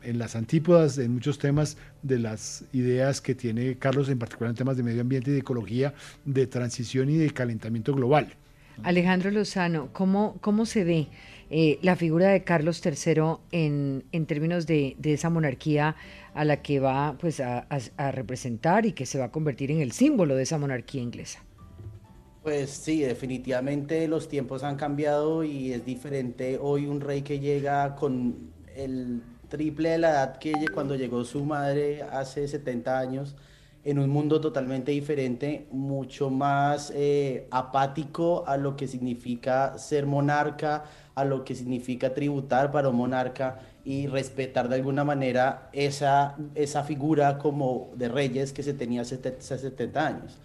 [0.04, 4.56] en las antípodas en muchos temas de las ideas que tiene Carlos, en particular en
[4.56, 8.34] temas de medio ambiente y de ecología, de transición y de calentamiento global.
[8.85, 11.09] Alejandro Lozano, ¿cómo, cómo se ve
[11.51, 15.97] eh, la figura de Carlos III en, en términos de, de, esa monarquía
[16.35, 17.66] a la que va pues, a,
[18.12, 21.45] representar y que se va a convertir en el símbolo de esa monarquía inglesa?
[22.42, 27.95] Pues sí, definitivamente los tiempos han cambiado y es diferente hoy un rey que llega
[27.95, 33.37] con el triple de la edad que cuando llegó su madre hace 70 años
[33.85, 40.85] en un mundo totalmente diferente, mucho más eh, apático a lo que significa ser monarca,
[41.14, 46.85] a lo que significa tributar para un monarca y respetar de alguna manera esa, esa
[46.85, 50.38] figura como de reyes que se tenía hace 70 años.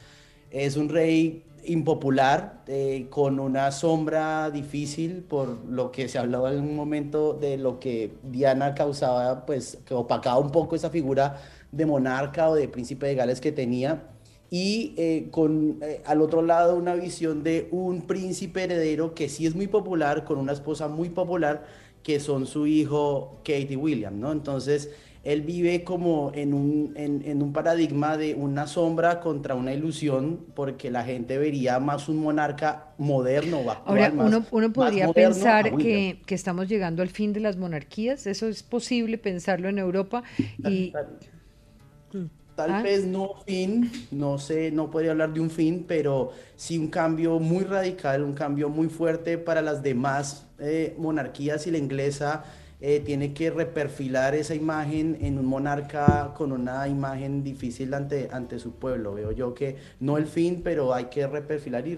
[0.50, 6.62] Es un rey impopular, eh, con una sombra difícil por lo que se hablaba en
[6.62, 11.86] un momento de lo que Diana causaba, pues que opacaba un poco esa figura de
[11.86, 14.04] monarca o de príncipe de Gales que tenía.
[14.50, 19.46] Y eh, con eh, al otro lado una visión de un príncipe heredero que sí
[19.46, 21.66] es muy popular, con una esposa muy popular,
[22.02, 24.32] que son su hijo Kate y William, ¿no?
[24.32, 24.90] Entonces,
[25.28, 30.90] él vive como en un, en, un paradigma de una sombra contra una ilusión, porque
[30.90, 36.34] la gente vería más un monarca moderno o Ahora, uno, uno podría pensar que, que,
[36.34, 40.24] estamos llegando al fin de las monarquías, eso es posible pensarlo en Europa
[40.60, 40.94] y...
[42.56, 42.82] Tal ¿Ah?
[42.82, 47.40] vez no fin, no sé, no podría hablar de un fin, pero sí un cambio
[47.40, 52.46] muy radical, un cambio muy fuerte para las demás eh, monarquías y la inglesa
[52.80, 58.58] eh, tiene que reperfilar esa imagen en un monarca con una imagen difícil ante, ante
[58.60, 59.14] su pueblo.
[59.14, 61.96] Veo yo que no el fin, pero hay que reperfilar y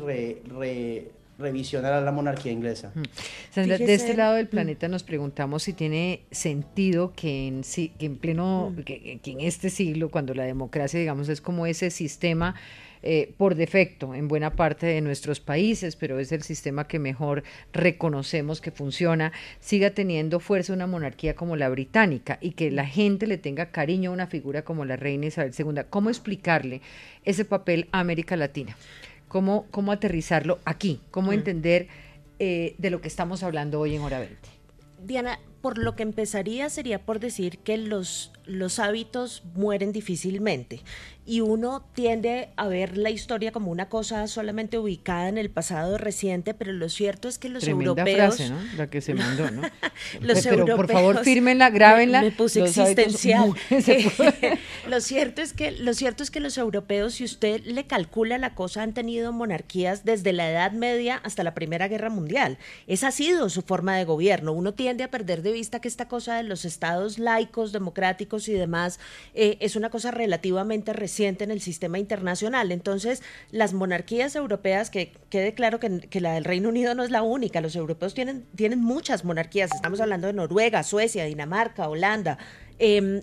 [1.40, 2.92] revisionar a la monarquía inglesa.
[2.94, 3.62] Mm.
[3.62, 4.50] de este lado del mm.
[4.50, 7.62] planeta nos preguntamos si tiene sentido que en,
[8.00, 8.82] en pleno, mm.
[8.84, 12.56] que, en este siglo, cuando la democracia, digamos, es como ese sistema
[13.02, 17.44] eh, por defecto en buena parte de nuestros países, pero es el sistema que mejor
[17.72, 23.26] reconocemos que funciona, siga teniendo fuerza una monarquía como la británica y que la gente
[23.26, 25.84] le tenga cariño a una figura como la reina Isabel II.
[25.90, 26.82] ¿Cómo explicarle
[27.24, 28.76] ese papel a América Latina?
[29.30, 31.00] ¿Cómo, cómo aterrizarlo aquí?
[31.12, 31.36] ¿Cómo mm.
[31.36, 31.88] entender
[32.40, 34.38] eh, de lo que estamos hablando hoy en Hora 20?
[35.02, 40.84] Diana, por lo que empezaría sería por decir que los, los hábitos mueren difícilmente
[41.30, 46.00] y uno tiende a ver la historia como una cosa solamente ubicada en el pasado
[46.00, 48.36] reciente, pero lo cierto es que los Tremenda europeos...
[48.38, 48.58] frase, ¿no?
[48.76, 49.62] La que se mandó, ¿no?
[50.22, 52.24] los pero, europeos, por favor, fírmenla, grábenla.
[52.24, 53.54] Me, puse existencial.
[54.90, 58.56] lo, cierto es que, lo cierto es que los europeos, si usted le calcula la
[58.56, 62.58] cosa, han tenido monarquías desde la Edad Media hasta la Primera Guerra Mundial.
[62.88, 64.52] Esa ha sido su forma de gobierno.
[64.52, 68.54] Uno tiende a perder de vista que esta cosa de los estados laicos, democráticos y
[68.54, 69.00] demás
[69.34, 72.72] eh, es una cosa relativamente reciente en el sistema internacional.
[72.72, 77.22] Entonces, las monarquías europeas, que quede claro que, la del Reino Unido no es la
[77.22, 82.38] única, los europeos tienen, tienen muchas monarquías, estamos hablando de Noruega, Suecia, Dinamarca, Holanda.
[82.80, 83.22] Em,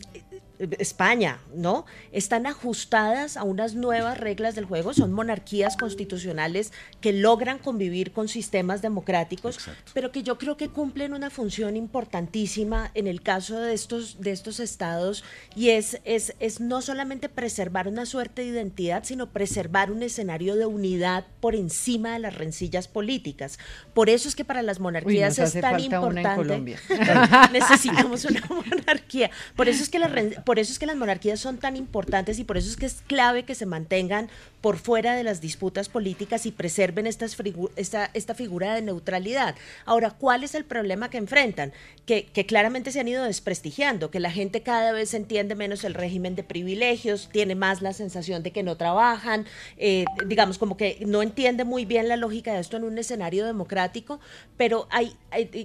[0.79, 1.87] España, ¿no?
[2.13, 8.29] Están ajustadas a unas nuevas reglas del juego, son monarquías constitucionales que logran convivir con
[8.29, 9.59] sistemas democráticos,
[9.95, 14.33] pero que yo creo que cumplen una función importantísima en el caso de estos, de
[14.33, 19.91] estos estados y es, es, es no solamente preservar una suerte de identidad, sino preservar
[19.91, 23.59] un escenario de unidad por encima de las rencillas políticas.
[23.95, 26.77] Por eso es que para las monarquías es tan importante.
[27.53, 29.31] Necesitamos una monarquía.
[29.55, 30.09] Por eso es que la
[30.47, 33.03] por eso es que las monarquías son tan importantes y por eso es que es
[33.09, 34.31] clave que se mantengan
[34.67, 39.55] por fuera de las disputas políticas y preserven esta, figura de neutralidad.
[39.85, 41.73] Ahora, ¿cuál es el problema que enfrentan?
[42.05, 46.35] Que, claramente se han ido desprestigiando, que la gente cada vez entiende menos el régimen
[46.35, 51.23] de privilegios, tiene más la sensación de que no trabajan, eh, digamos como que no
[51.23, 54.19] entiende muy bien la lógica de esto en un escenario democrático,
[54.57, 55.15] pero hay,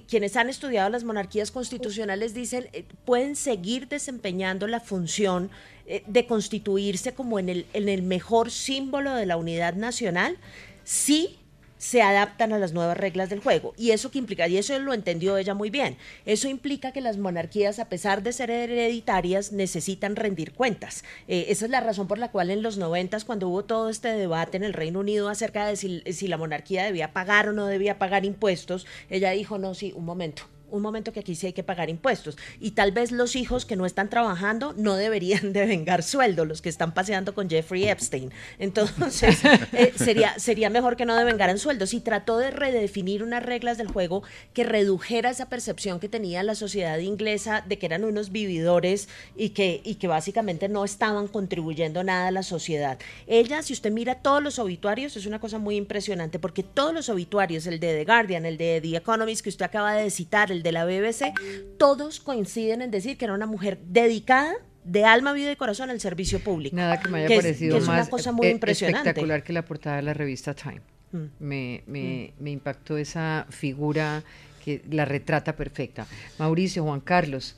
[0.06, 5.50] quienes han estudiado las monarquías constitucionales dicen eh, pueden seguir desempeñando la función
[5.86, 10.36] eh, de constituirse como en el, en el mejor símbolo de la unidad nacional
[10.84, 11.38] si
[11.82, 13.74] se adaptan a las nuevas reglas del juego.
[13.76, 17.18] Y eso que implica, y eso lo entendió ella muy bien, eso implica que las
[17.18, 21.02] monarquías, a pesar de ser hereditarias, necesitan rendir cuentas.
[21.26, 24.10] Eh, esa es la razón por la cual en los noventas, cuando hubo todo este
[24.10, 27.66] debate en el Reino Unido acerca de si, si la monarquía debía pagar o no
[27.66, 31.52] debía pagar impuestos, ella dijo, no, sí, un momento un momento que aquí sí hay
[31.52, 32.36] que pagar impuestos.
[32.60, 36.62] Y tal vez los hijos que no están trabajando no deberían de vengar sueldo, los
[36.62, 38.32] que están paseando con Jeffrey Epstein.
[38.58, 39.38] Entonces,
[39.72, 41.94] eh, sería, sería mejor que no devengaran sueldos.
[41.94, 44.22] Y trató de redefinir unas reglas del juego
[44.54, 49.50] que redujera esa percepción que tenía la sociedad inglesa de que eran unos vividores y
[49.50, 52.98] que, y que básicamente no estaban contribuyendo nada a la sociedad.
[53.26, 57.08] Ella, si usted mira todos los obituarios, es una cosa muy impresionante, porque todos los
[57.08, 60.61] obituarios, el de The Guardian, el de The Economist que usted acaba de citar, el
[60.62, 61.32] de la BBC,
[61.78, 66.00] todos coinciden en decir que era una mujer dedicada de alma, vida y corazón al
[66.00, 66.76] servicio público.
[66.76, 69.08] Nada que me haya parecido más una cosa muy e- impresionante.
[69.08, 70.80] espectacular que la portada de la revista Time.
[71.12, 71.24] Mm.
[71.38, 72.42] Me, me, mm.
[72.42, 74.22] me impactó esa figura
[74.64, 76.06] que la retrata perfecta.
[76.38, 77.56] Mauricio, Juan Carlos.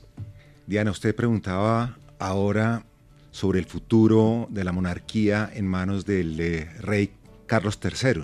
[0.67, 2.83] Diana, usted preguntaba ahora
[3.31, 7.11] sobre el futuro de la monarquía en manos del eh, rey
[7.45, 8.23] Carlos III.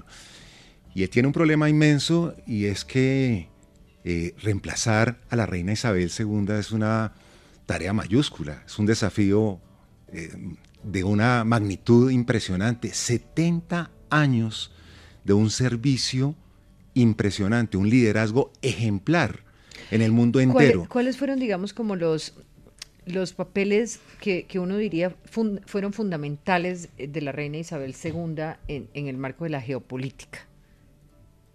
[0.95, 3.49] Y él tiene un problema inmenso y es que
[4.03, 7.13] eh, reemplazar a la reina Isabel II es una
[7.65, 9.59] tarea mayúscula, es un desafío
[10.11, 10.31] eh,
[10.83, 12.93] de una magnitud impresionante.
[12.93, 14.71] 70 años
[15.23, 16.35] de un servicio
[16.95, 19.43] impresionante, un liderazgo ejemplar
[19.91, 20.87] en el mundo entero.
[20.89, 22.33] ¿Cuáles, fueron, digamos, como los,
[23.05, 25.15] los papeles que, uno diría
[25.65, 30.39] fueron fundamentales de la reina Isabel II en, en el marco de la geopolítica?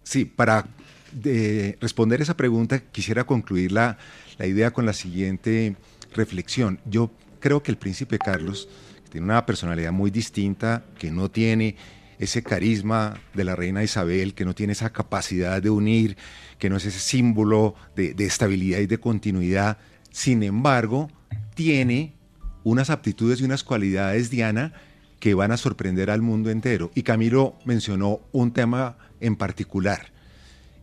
[0.03, 0.65] Sí, para
[1.11, 3.97] de responder esa pregunta, quisiera concluir la,
[4.37, 5.75] la idea con la siguiente
[6.13, 6.79] reflexión.
[6.85, 8.69] Yo creo que el príncipe Carlos
[9.09, 11.75] tiene una personalidad muy distinta, que no tiene
[12.19, 16.17] ese carisma de la reina Isabel, que no tiene esa capacidad de unir,
[16.57, 19.77] que no es ese símbolo de, de estabilidad y de continuidad.
[20.11, 21.11] Sin embargo,
[21.53, 22.15] tiene
[22.63, 24.73] unas aptitudes y unas cualidades, Diana,
[25.19, 26.91] que van a sorprender al mundo entero.
[26.95, 30.11] Y Camilo mencionó un tema en particular,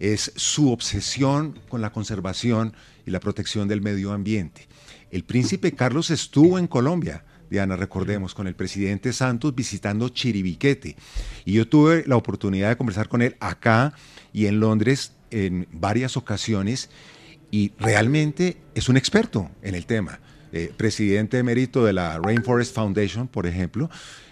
[0.01, 2.75] es su obsesión con la conservación
[3.07, 4.69] y la protección del medio ambiente.
[5.11, 10.97] El príncipe Carlos estuvo en Colombia, Diana, recordemos, con el presidente Santos visitando Chiribiquete.
[11.45, 13.95] Y yo tuve la oportunidad de conversar con él acá
[14.33, 16.91] y en Londres en varias ocasiones
[17.51, 20.19] y realmente es un experto en el tema.
[20.57, 23.91] Eh, presidente emérito de la Rainforest Foundation, por ejemplo,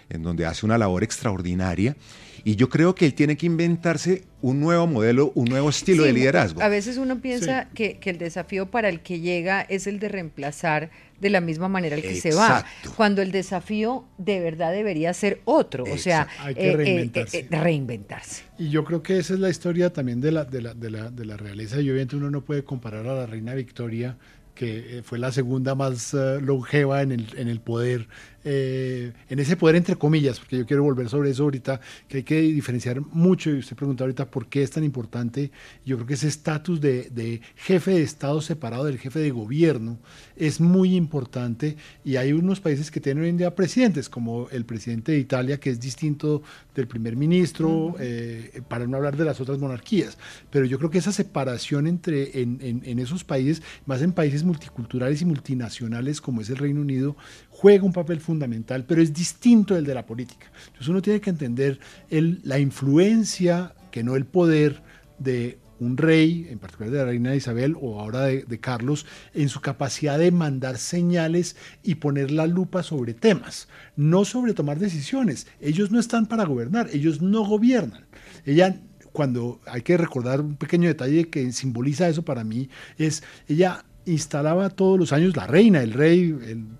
[0.09, 1.97] en donde hace una labor extraordinaria.
[2.45, 6.07] Y yo creo que él tiene que inventarse un nuevo modelo, un nuevo estilo Sí,
[6.07, 6.61] de liderazgo.
[6.61, 10.07] A veces uno piensa que, que el desafío para el que llega es el de
[10.09, 15.13] reemplazar de la misma manera el que se va, cuando el desafío de verdad debería
[15.13, 16.27] ser otro, o sea.
[16.39, 17.39] Hay que eh, eh, reinventarse.
[17.39, 18.43] eh, reinventarse.
[18.57, 21.09] Y yo creo que esa es la historia también de la, de la, de la,
[21.11, 21.81] de la realeza.
[21.81, 24.17] Y obviamente uno no puede comparar a la reina Victoria,
[24.55, 28.07] que eh, fue la segunda más eh, longeva en el, en el poder,
[28.43, 32.23] eh, en ese poder entre comillas, porque yo quiero volver sobre eso ahorita, que hay
[32.23, 35.51] que diferenciar mucho, y usted pregunta ahorita por qué es tan importante,
[35.85, 39.97] yo creo que ese estatus de, de jefe de Estado separado del jefe de gobierno
[40.35, 44.65] es muy importante y hay unos países que tienen hoy en día presidentes, como el
[44.65, 46.41] presidente de Italia, que es distinto
[46.75, 50.17] del primer ministro, eh, para no hablar de las otras monarquías,
[50.49, 54.43] pero yo creo que esa separación entre en, en- en esos países, más en países
[54.43, 57.15] multiculturales y multinacionales como es el Reino Unido,
[57.63, 60.47] juega un papel fundamental, pero es distinto del de la política.
[60.65, 64.81] Entonces uno tiene que entender el- la influencia, que no el poder
[65.17, 69.47] de un rey, en particular de la reina Isabel o ahora de, de Carlos, en
[69.47, 75.47] su capacidad de mandar señales y poner la lupa sobre temas, no sobre tomar decisiones.
[75.61, 78.03] Ellos no están para gobernar, ellos no gobiernan.
[78.45, 78.75] Ella,
[79.13, 84.69] cuando hay que recordar un pequeño detalle que simboliza eso para mí, es ella instalaba
[84.69, 86.35] todos los años, la reina, el rey,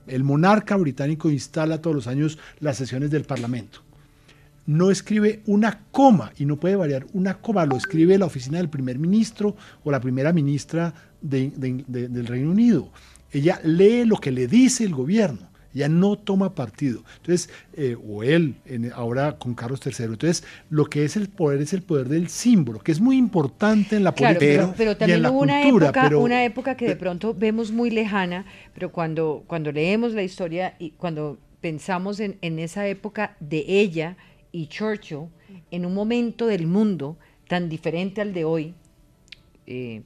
[0.08, 3.80] el, monarca británico instala todos los años las sesiones del Parlamento
[4.66, 8.70] no escribe una coma y no puede variar una coma, lo escribe la oficina del
[8.70, 12.90] primer ministro o la primera ministra de- de- de- del Reino Unido.
[13.34, 17.04] Ella lee lo que le dice el gobierno, ella no toma partido.
[17.18, 20.06] Entonces, eh, o él, en- ahora con Carlos III.
[20.06, 23.96] Entonces, lo que es el poder es el poder del símbolo, que es muy importante
[23.96, 26.46] en la Claro, política pero, pero y en también la hubo una época, pero- una
[26.46, 31.38] época que de pronto vemos muy lejana, pero cuando, cuando leemos la historia y cuando
[31.62, 34.18] pensamos en, en esa época de ella
[34.52, 35.28] y Churchill,
[35.72, 38.74] en un momento del mundo tan diferente al de hoy,
[39.66, 40.04] eh,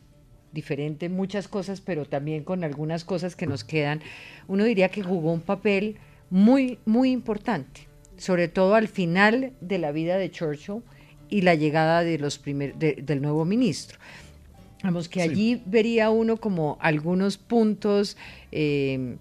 [0.62, 4.02] diferente en muchas cosas, pero también con algunas cosas que nos quedan,
[4.48, 5.98] uno diría que jugó un papel
[6.32, 7.82] muy, muy importante,
[8.18, 10.82] sobre todo al final de la vida de Churchill
[11.30, 14.00] y la llegada de los primer, de- del nuevo ministro.
[14.84, 15.30] Vamos, que Sí.
[15.30, 18.18] allí vería uno como algunos puntos.
[18.52, 19.18] eh,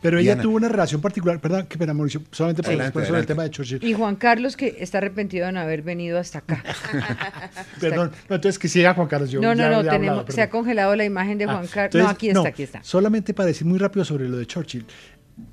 [0.00, 0.42] Pero ella Diana.
[0.42, 3.50] tuvo una relación particular, perdón, qué pena Mauricio, solamente para Adelante, sobre el tema de
[3.50, 3.82] Churchill.
[3.82, 6.62] y Juan Carlos, que está arrepentido de no haber venido hasta acá.
[7.80, 9.30] Perdón, no, entonces que siga Juan Carlos.
[9.30, 12.02] Yo no, no, ya- no, tenemos, se ha congelado la imagen de Ah, Juan Carlos.
[12.02, 12.82] No, aquí está, no, aquí está.
[12.84, 14.84] Solamente para decir muy rápido sobre lo de Churchill.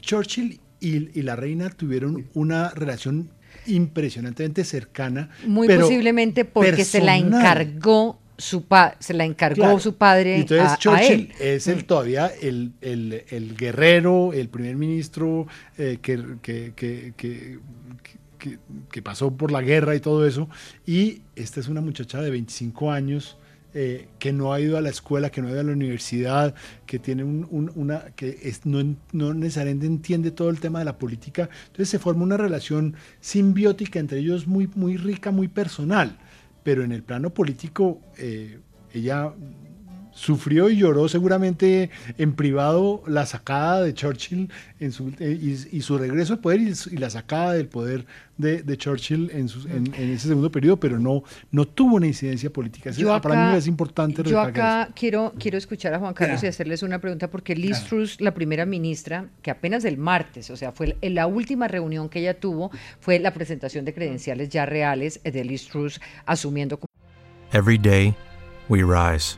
[0.02, 3.30] Churchill y, y la reina tuvieron una relación
[3.68, 5.30] impresionantemente cercana.
[5.48, 9.80] Muy pero posiblemente porque se la encargó su pa se la encargó Claro.
[9.80, 11.56] su padre Y entonces a, a Churchill él.
[11.56, 17.60] es el todavía el, el- el guerrero, el primer ministro eh, que, que- que- que-
[18.38, 18.60] que-
[18.92, 20.48] que pasó por la guerra y todo eso.
[20.86, 23.38] Y esta es una muchacha de 25 años
[23.78, 26.56] eh, que no ha ido a la escuela, que no ha ido a la universidad,
[26.86, 30.86] que tiene un- un- una que es- no, no necesariamente entiende todo el tema de
[30.86, 31.50] la política.
[31.66, 36.18] Entonces se forma una relación simbiótica entre ellos muy, muy rica, muy personal
[36.66, 38.60] pero en el plano político eh,
[38.92, 39.32] ella
[40.16, 44.50] sufrió y lloró seguramente en privado la sacada de Churchill
[44.80, 47.68] en su, eh, y, y su regreso al poder y, su- y la sacada del
[47.68, 48.06] poder
[48.38, 52.08] de, de Churchill en, sus- en- en ese segundo periodo, pero no, no tuvo una
[52.08, 52.92] incidencia política.
[52.92, 54.40] Eso Yo para acá- mí es importante Yo eso.
[54.40, 58.34] acá quiero, quiero escuchar a Juan Carlos y hacerles una pregunta porque Liz Truss, la
[58.34, 62.40] primera ministra, que apenas el martes, o sea, fue el- la última reunión que ella
[62.40, 66.88] tuvo, fue la presentación de credenciales ya reales de Liz Truss asumiendo como
[67.52, 68.16] Every day,
[68.70, 69.38] we rise,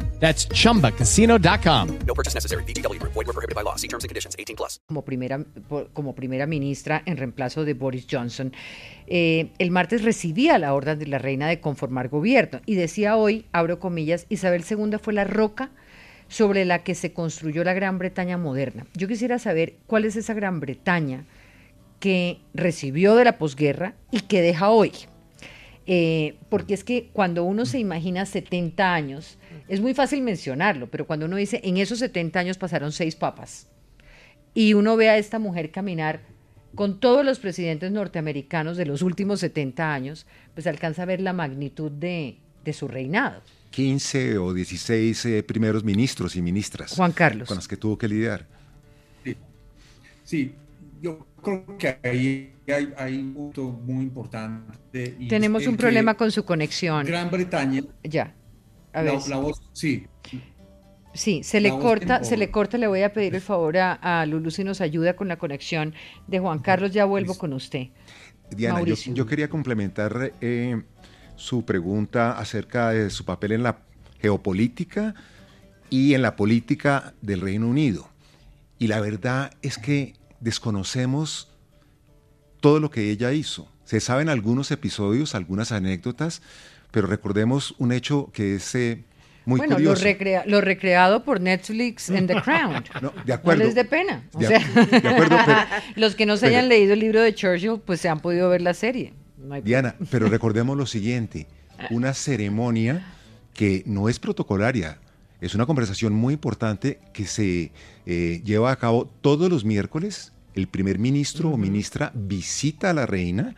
[0.21, 1.87] That's chumbacasino.com.
[2.05, 2.63] No purchase necessary.
[2.63, 3.01] BGW.
[3.01, 3.75] Void were prohibited by law.
[3.75, 4.35] See terms and conditions.
[4.37, 4.79] 18 plus.
[4.85, 5.43] Como primera,
[5.93, 8.53] como primera ministra en reemplazo de Boris Johnson,
[9.07, 13.45] eh, el martes recibía la orden de la reina de conformar gobierno y decía hoy,
[13.51, 15.71] abro comillas, Isabel II fue la roca
[16.27, 18.85] sobre la que se construyó la Gran Bretaña moderna.
[18.93, 21.25] Yo quisiera saber cuál es esa Gran Bretaña
[21.99, 24.91] que recibió de la posguerra y que deja hoy.
[25.87, 29.39] Eh, porque es que cuando uno se imagina 70 años,
[29.71, 33.67] es muy fácil mencionarlo, pero cuando uno dice, en esos 70 años pasaron seis papas,
[34.53, 36.19] y uno ve a esta mujer caminar
[36.75, 41.31] con todos los presidentes norteamericanos de los últimos 70 años, pues alcanza a ver la
[41.31, 43.41] magnitud de, de su reinado.
[43.69, 46.91] 15 o 16 eh, primeros ministros y ministras.
[46.91, 47.47] Juan Carlos.
[47.47, 48.45] Con las que tuvo que lidiar.
[50.25, 50.53] Sí,
[51.01, 55.15] yo creo que ahí hay, hay un punto muy importante.
[55.17, 57.05] y Tenemos un problema con su conexión.
[57.05, 57.83] Gran Bretaña.
[58.03, 58.35] Ya.
[58.93, 59.27] A la, ver.
[59.27, 60.05] la voz, sí.
[61.13, 63.93] Sí, se La le corta, se le corta, le voy a pedir el favor a,
[63.93, 65.93] a Lulu si nos ayuda con la conexión
[66.27, 67.87] de Juan Carlos, ya vuelvo con usted.
[68.55, 70.81] Diana, yo quería complementar eh,
[71.35, 73.79] su pregunta acerca de su papel en la
[74.19, 75.15] geopolítica
[75.89, 78.09] y en la política del Reino Unido.
[78.77, 81.49] Y la verdad es que desconocemos
[82.59, 83.67] todo lo que ella hizo.
[83.85, 86.41] Se saben algunos episodios, algunas anécdotas,
[86.91, 89.03] pero recordemos un hecho que es eh,
[89.45, 92.83] muy bueno, lo, recrea- lo recreado por Netflix en The Crown.
[93.01, 93.63] No, de acuerdo.
[93.63, 94.23] les dé pena.
[94.33, 95.59] O De sea, de acuerdo, pero-
[95.95, 98.49] los que no se pero- hayan leído el libro de Churchill, pues se han podido
[98.49, 99.13] ver la serie.
[99.37, 101.47] No Diana, pero recordemos lo siguiente,
[101.89, 103.03] una ceremonia
[103.53, 104.99] que no es protocolaria,
[105.41, 107.71] es una conversación muy importante que se
[108.05, 110.33] eh, lleva a cabo todos los miércoles.
[110.53, 113.55] El primer ministro o ministra visita a la reina.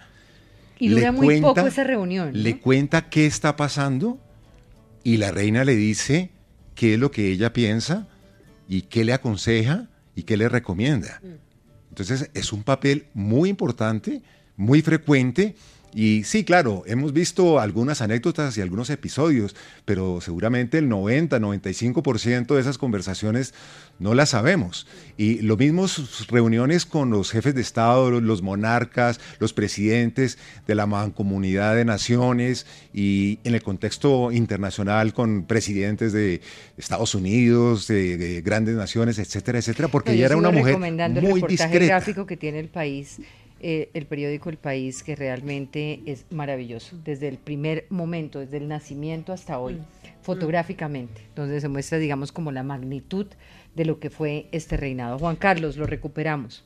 [0.86, 2.32] Y dura le muy cuenta- poco esa reunión.
[2.34, 2.38] ¿no?
[2.38, 4.20] Le cuenta qué está pasando
[5.04, 6.32] y la reina le dice
[6.76, 8.08] qué es lo que ella piensa
[8.68, 11.22] y qué le aconseja y qué le recomienda.
[11.90, 14.22] Entonces es un papel muy importante,
[14.56, 15.56] muy frecuente.
[15.96, 22.62] Y sí, claro, hemos visto algunas anécdotas y algunos episodios, pero seguramente el 90-95% de
[22.62, 23.54] esas conversaciones
[24.00, 24.88] no las sabemos.
[25.18, 30.38] Y lo mismo sus reuniones con los jefes de Estado, los- monarcas, los presidentes
[30.68, 36.42] de la mancomunidad de naciones y en el contexto internacional con presidentes de
[36.78, 41.42] Estados Unidos, de, de grandes naciones, etcétera, etcétera, porque No, ella era una mujer muy
[41.48, 41.86] discreta.
[41.86, 43.20] gráfico que tiene el país,
[43.64, 48.68] eh, el periódico El País, que realmente es maravilloso, desde el primer momento, desde el
[48.68, 49.80] nacimiento hasta hoy,
[50.22, 53.26] fotográficamente, donde se muestra, digamos, como la magnitud
[53.76, 55.18] de lo que fue este reinado.
[55.18, 56.64] Juan Carlos, lo recuperamos.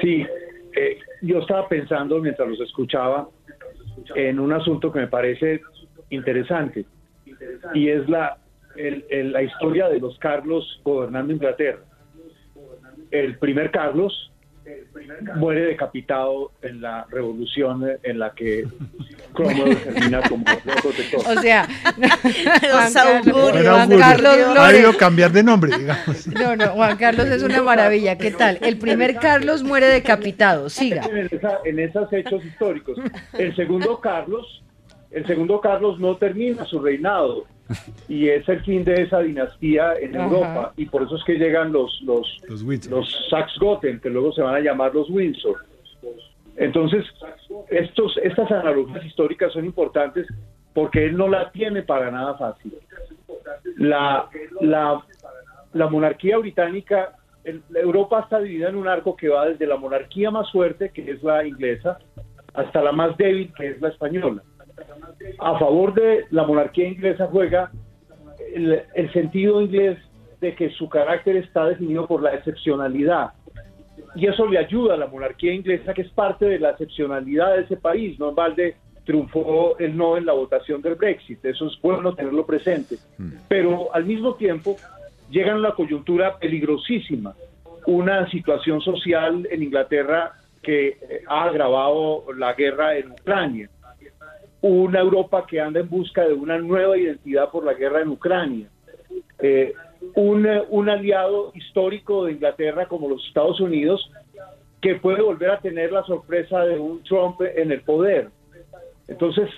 [0.00, 0.24] Sí,
[0.76, 3.28] eh, yo estaba pensando mientras los escuchaba
[4.14, 5.60] en un asunto que me parece
[6.10, 6.86] interesante
[7.74, 8.38] y es la,
[8.76, 11.80] el- el- la historia de los Carlos gobernando Inglaterra.
[13.10, 14.29] El primer Carlos
[15.36, 18.64] muere decapitado en la revolución en la que
[19.34, 21.20] Cromwell termina como protector.
[21.36, 23.32] O sea, Juan Los Carlos.
[23.62, 23.98] Juan.
[23.98, 26.26] Carlos Ha cambiar de nombre, digamos.
[26.28, 28.16] No, no, Juan Carlos es una maravilla.
[28.18, 28.58] ¿Qué tal?
[28.62, 30.68] El primer Carlos muere decapitado.
[30.68, 31.02] Siga.
[31.06, 32.98] en, esa- en esos hechos históricos.
[33.32, 34.62] El segundo Carlos,
[35.10, 37.46] el segundo Carlos no termina su reinado
[38.08, 40.24] y es el fin de esa dinastía en Ajá.
[40.24, 43.30] Europa y por eso es que llegan los los Los los
[44.02, 45.56] que luego se van a llamar los Windsor.
[46.56, 47.04] Entonces
[47.70, 50.26] estos estas analogías históricas son importantes
[50.74, 52.74] porque él no la tiene para nada fácil.
[53.76, 54.28] La
[54.60, 55.02] la
[55.72, 60.30] la monarquía británica, el- Europa está dividida en un arco que va desde la monarquía
[60.30, 61.98] más fuerte, que es la inglesa,
[62.54, 64.42] hasta la más débil, que es la española.
[65.38, 67.70] A favor de la monarquía inglesa juega
[68.54, 69.98] el, el sentido inglés
[70.40, 73.32] de que su carácter está definido por la excepcionalidad.
[74.14, 77.62] Y eso le ayuda a la monarquía inglesa, que es parte de la excepcionalidad de
[77.62, 78.18] ese país.
[78.18, 81.44] No en balde triunfó el no en la votación del Brexit.
[81.44, 82.96] Eso es bueno tenerlo presente.
[83.48, 84.76] Pero al mismo tiempo
[85.30, 87.34] llegan a una coyuntura peligrosísima,
[87.86, 93.70] una situación social en Inglaterra que eh, ha agravado la guerra en Ucrania,
[94.62, 98.68] una Europa que anda en busca de una nueva identidad por la guerra en Ucrania,
[99.38, 99.72] eh,
[100.14, 104.10] un, un aliado histórico de Inglaterra como los Estados Unidos
[104.80, 108.30] que puede volver a tener la sorpresa de un Trump en el poder.
[109.08, 109.50] Entonces,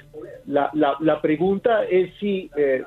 [0.46, 2.82] la, la, la pregunta es si eh,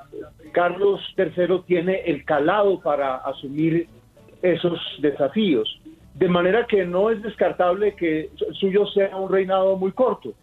[0.51, 3.87] Carlos III tiene el calado para asumir
[4.41, 5.79] esos desafíos.
[6.15, 10.33] De manera que no es descartable que suyo sea un reinado muy corto,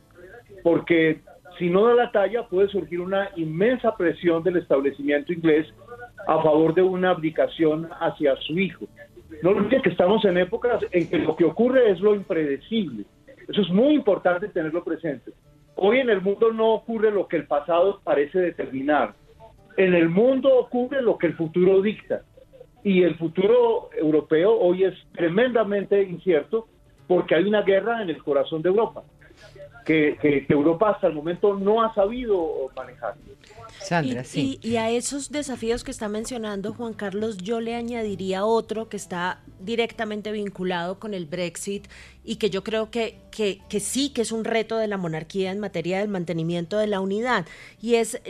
[0.62, 1.20] porque
[1.58, 5.66] si no da la talla puede surgir una inmensa presión del establecimiento inglés
[6.26, 8.86] a favor de una abdicación hacia su hijo.
[9.42, 13.04] No olviden que estamos en épocas en que lo que ocurre es lo impredecible.
[13.48, 15.32] Eso es muy importante tenerlo presente.
[15.74, 19.14] Hoy en el mundo no ocurre lo que el pasado parece determinar.
[19.76, 22.22] En el mundo ocurre lo que el futuro dicta.
[22.84, 26.68] Y el futuro europeo hoy es tremendamente incierto
[27.06, 29.02] porque hay una guerra en el corazón de Europa
[29.84, 33.14] que, Europa hasta el momento no ha sabido manejar.
[33.80, 34.58] Sandra, sí.
[34.62, 39.40] y, a esos desafíos que está mencionando Juan Carlos, yo le añadiría otro que está
[39.60, 41.88] directamente vinculado con el Brexit
[42.24, 45.58] y que yo creo que, que, sí que es un reto de la monarquía en
[45.58, 47.46] materia del mantenimiento de la unidad,
[47.80, 48.20] y es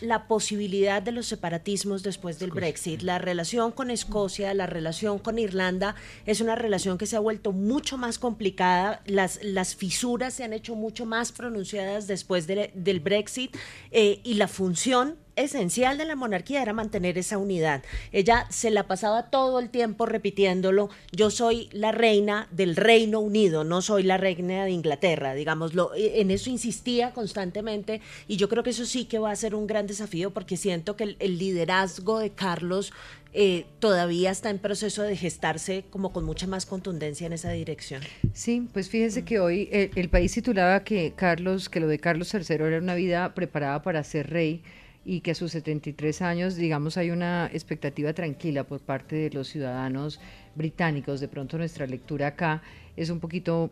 [0.00, 3.02] la posibilidad de los separatismos después del Brexit.
[3.02, 5.94] La relación con Escocia, la relación con Irlanda,
[6.26, 10.52] es una relación que se ha vuelto mucho más complicada, las, las fisuras se han
[10.52, 13.56] hecho mucho más pronunciadas después del Brexit
[13.90, 17.82] eh, y la función esencial de la monarquía era mantener esa unidad.
[18.12, 23.64] Ella se la pasaba todo el tiempo repitiéndolo, yo soy la reina del Reino Unido,
[23.64, 28.62] no soy la reina de Inglaterra, digámoslo, e, en eso insistía constantemente y yo creo
[28.62, 32.18] que eso sí que va a ser un gran desafío porque siento que el, liderazgo
[32.18, 32.92] de Carlos
[33.32, 38.02] eh, todavía está en proceso de gestarse como con mucha más contundencia en esa dirección.
[38.32, 42.32] Sí, pues fíjese que hoy el, el país titulaba que Carlos, que lo de Carlos
[42.34, 44.62] III era una vida preparada para ser rey
[45.08, 49.48] y que a sus 73 años, digamos, hay una expectativa tranquila por parte de los
[49.48, 50.20] ciudadanos
[50.54, 51.18] británicos.
[51.20, 52.60] De pronto nuestra lectura acá
[52.94, 53.70] es un poquito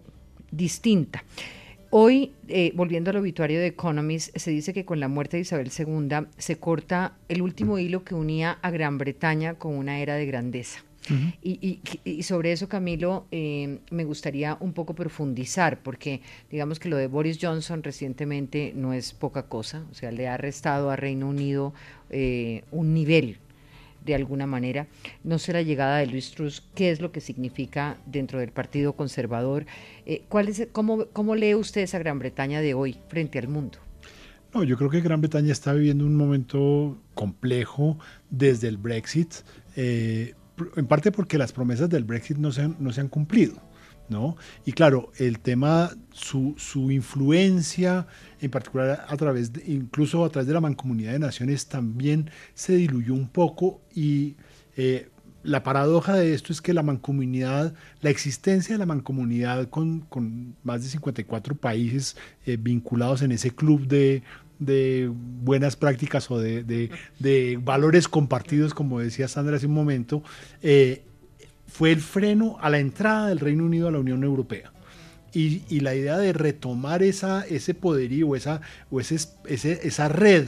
[0.51, 1.23] distinta.
[1.91, 5.71] Hoy, eh, volviendo al obituario de Economist, se dice que con la muerte de Isabel
[5.77, 10.25] II se corta el último hilo que unía a Gran Bretaña con una era de
[10.25, 10.86] grandeza
[11.43, 17.07] y, sobre eso, Camilo, eh, me gustaría un poco profundizar, porque digamos que lo de
[17.07, 21.73] Boris Johnson recientemente no es poca cosa, o sea, le ha restado a Reino Unido
[22.11, 23.39] eh, un nivel
[24.05, 24.87] de alguna manera.
[25.25, 28.95] No sé la llegada de Luis Truss, qué es lo que significa dentro del Partido
[28.95, 29.67] Conservador.
[30.07, 33.79] Eh, ¿cuál es, cómo, ¿Cómo lee usted esa Gran Bretaña de hoy frente al mundo?
[34.55, 37.99] No, yo creo que Gran Bretaña está viviendo un momento complejo
[38.31, 39.35] desde el Brexit
[40.77, 43.61] en parte porque las promesas del Brexit no se han, no se han cumplido.
[44.09, 44.37] ¿no?
[44.65, 48.07] Y claro, el tema, su, su, influencia,
[48.41, 52.77] en particular a través, de, incluso a través de la Mancomunidad de Naciones, también se
[52.77, 54.37] diluyó un poco y
[54.77, 55.11] eh,
[55.43, 60.57] la paradoja de esto es que la mancomunidad, la existencia de la mancomunidad con, con
[60.65, 64.25] más de 54 países eh, vinculados en ese club de,
[64.59, 66.91] de buenas prácticas o de,
[67.63, 70.23] valores compartidos, como decía Sandra hace un momento,
[70.63, 71.03] eh,
[71.67, 74.73] fue el freno a la entrada del Reino Unido a la Unión Europea.
[75.33, 80.47] Y, la idea de retomar esa, ese poderío esa, o ese, esa red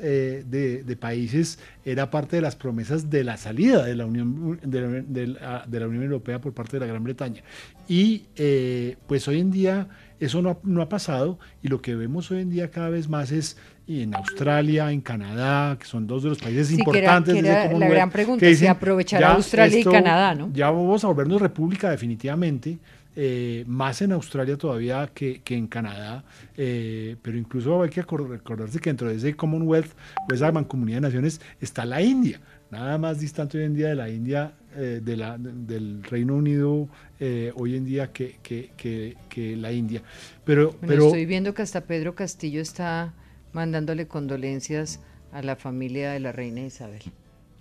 [0.00, 5.26] eh, de, países era parte de las promesas de la salida de la Unión, de
[5.26, 7.42] la, Unión Europea por parte de la Gran Bretaña.
[7.88, 9.88] Y eh, pues hoy en día
[10.20, 13.08] eso no ha, no ha, pasado y lo que vemos hoy en día cada vez
[13.08, 13.56] más es
[13.86, 17.34] en Australia, en Canadá, que son dos de los países importantes.
[17.34, 20.50] Que era, la gran pregunta, si aprovechar Australia y Canadá, ¿no?
[20.52, 22.78] Ya vamos a volvernos república definitivamente,
[23.16, 26.22] eh, más en Australia todavía que, que en Canadá,
[26.56, 29.90] eh, pero incluso hay que recordarse que dentro de ese Commonwealth,
[30.28, 32.40] pues esa mancomunidad de naciones, está la India,
[32.70, 36.88] nada más distante hoy en día de la India eh, de la, del Reino Unido
[37.20, 40.02] eh, hoy en día que, que, la India.
[40.44, 43.14] Pero, pero estoy viendo que hasta Pedro Castillo está
[43.52, 45.00] mandándole condolencias
[45.32, 47.02] a la familia de la reina Isabel.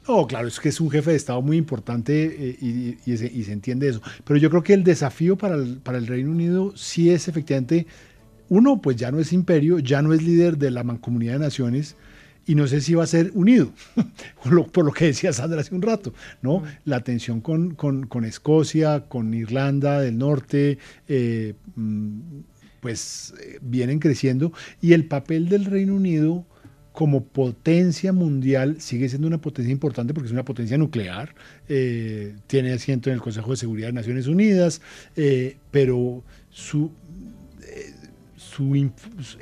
[0.08, 3.52] No, claro, es que es un jefe de Estado muy importante eh, y, y, se,
[3.52, 4.02] entiende eso.
[4.24, 7.88] Pero yo creo que el desafío para el, para el Reino Unido sí es efectivamente,
[8.50, 11.96] uno, pues ya no es imperio, ya no es líder de la mancomunidad de naciones,
[12.48, 13.72] y no sé si va a ser unido,
[14.72, 16.64] por lo que decía Sandra hace un rato, ¿no?
[16.86, 20.80] La tensión con, con, Escocia, con Irlanda del Norte,
[21.10, 22.20] eh, mm,
[22.80, 26.46] pues eh, vienen creciendo y el papel del Reino Unido
[26.94, 31.36] como potencia mundial sigue siendo una potencia importante porque es una potencia nuclear,
[31.68, 34.82] eh, tiene asiento en el Consejo de Seguridad de Naciones Unidas,
[35.70, 36.92] pero su,
[38.36, 38.92] su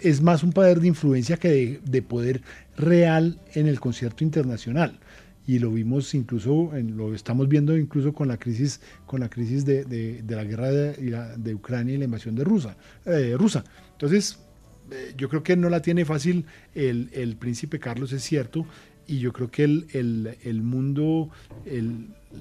[0.01, 2.41] es más un poder de influencia que de, poder
[2.78, 4.99] real en el concierto internacional
[5.47, 9.86] y lo vimos incluso, lo estamos viendo incluso con la crisis, con la crisis de,
[9.86, 12.76] de, la guerra de, Ucrania y la invasión de Rusia.
[13.38, 13.63] Rusa.
[13.91, 14.39] Entonces,
[14.91, 18.65] eh, yo creo que no la tiene fácil el, príncipe Carlos, es cierto,
[19.07, 21.30] y yo creo que el, mundo,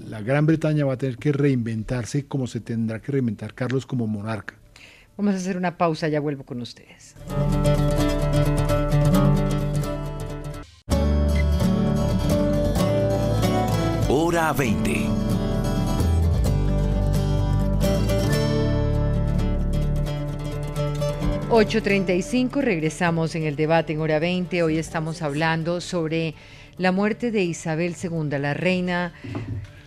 [0.08, 4.06] la Gran Bretaña va a tener que reinventarse como se tendrá que reinventar Carlos como
[4.06, 4.54] monarca.
[5.16, 7.14] Vamos a hacer una pausa, ya vuelvo con ustedes.
[14.34, 14.90] Hora 20
[21.50, 24.64] 8.35, regresamos en el debate en hora 20.
[24.64, 26.34] Hoy estamos hablando sobre
[26.78, 29.12] la muerte de Isabel II, la reina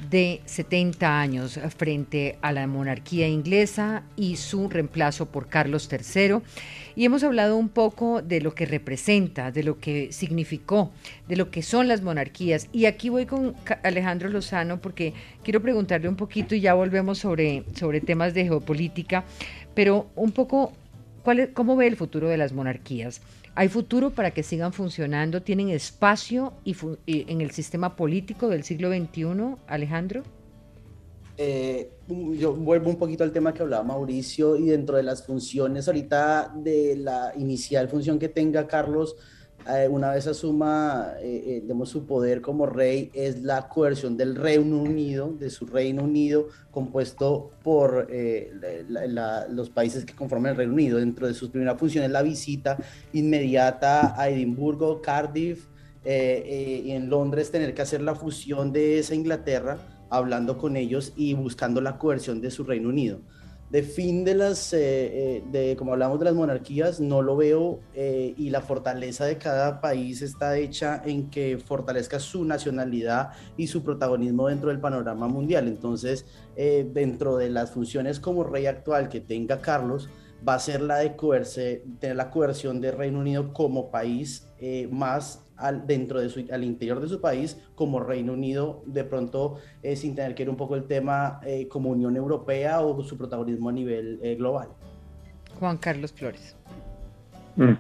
[0.10, 6.40] de 70 años frente a la monarquía inglesa y su reemplazo por Carlos III.
[6.96, 10.92] Y hemos hablado un poco de lo que representa, de lo que significó,
[11.28, 12.70] de lo que son las monarquías.
[12.72, 17.64] Y aquí voy con Alejandro Lozano porque quiero preguntarle un poquito y ya volvemos sobre,
[17.76, 19.26] sobre temas de geopolítica,
[19.74, 20.74] pero un poco
[21.54, 23.20] ¿Cómo ve el futuro de las monarquías?
[23.58, 25.42] ¿Hay futuro para que sigan funcionando?
[25.42, 26.76] ¿Tienen espacio y,
[27.08, 30.22] en el sistema político del siglo XXI, Alejandro?
[31.38, 31.90] Eh,
[32.38, 36.54] yo vuelvo un poquito al tema que hablaba Mauricio y dentro de las funciones ahorita
[36.56, 39.16] de la inicial función que tenga Carlos
[39.70, 44.82] eh, una vez asuma eh, eh su poder como rey, es la coerción del Reino
[44.82, 48.52] Unido, de su Reino Unido, compuesto por eh,
[49.50, 51.00] los países que conforman el Reino Unido.
[51.00, 52.78] Dentro de sus primeras funciones, la visita
[53.14, 55.68] inmediata a Edimburgo, Cardiff
[56.06, 59.78] y en Londres, tener que hacer la fusión de esa Inglaterra,
[60.10, 63.20] hablando con ellos y buscando la coerción de su Reino Unido
[63.70, 67.82] de fin de las, eh, eh, de, como hablamos de las monarquías, no lo veo
[67.94, 73.68] eh, y la fortaleza de cada país está hecha en que fortalezca su nacionalidad y
[73.68, 75.68] su protagonismo dentro del panorama mundial.
[75.68, 80.10] Entonces, dentro de las funciones como rey actual que tenga Carlos,
[80.48, 84.48] va a ser la de coerce, tener la coerción del Reino Unido como país
[84.90, 89.58] más al, dentro de su, al interior de su país como Reino Unido, de pronto
[89.84, 93.18] eh, sin tener que ir un poco el tema eh, como Unión Europea o su
[93.18, 94.70] protagonismo a nivel eh, global.
[95.60, 96.56] Juan Carlos Flores.
[97.56, 97.74] Mm.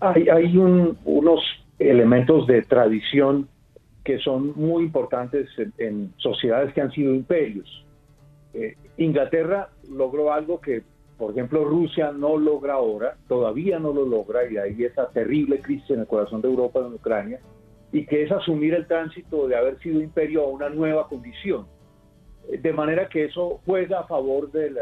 [0.00, 1.40] hay, hay unos
[1.78, 3.48] elementos de tradición
[4.04, 7.84] que son muy importantes en, sociedades que han sido imperios.
[8.96, 10.82] Inglaterra logró algo que
[11.20, 15.90] por ejemplo, Rusia no logra ahora, todavía no lo logra, y ahí esa terrible crisis
[15.90, 17.40] en el corazón de Europa, en Ucrania,
[17.92, 21.66] y que es asumir el tránsito de haber sido imperio a una nueva condición.
[22.48, 24.78] De manera que eso juega a favor del,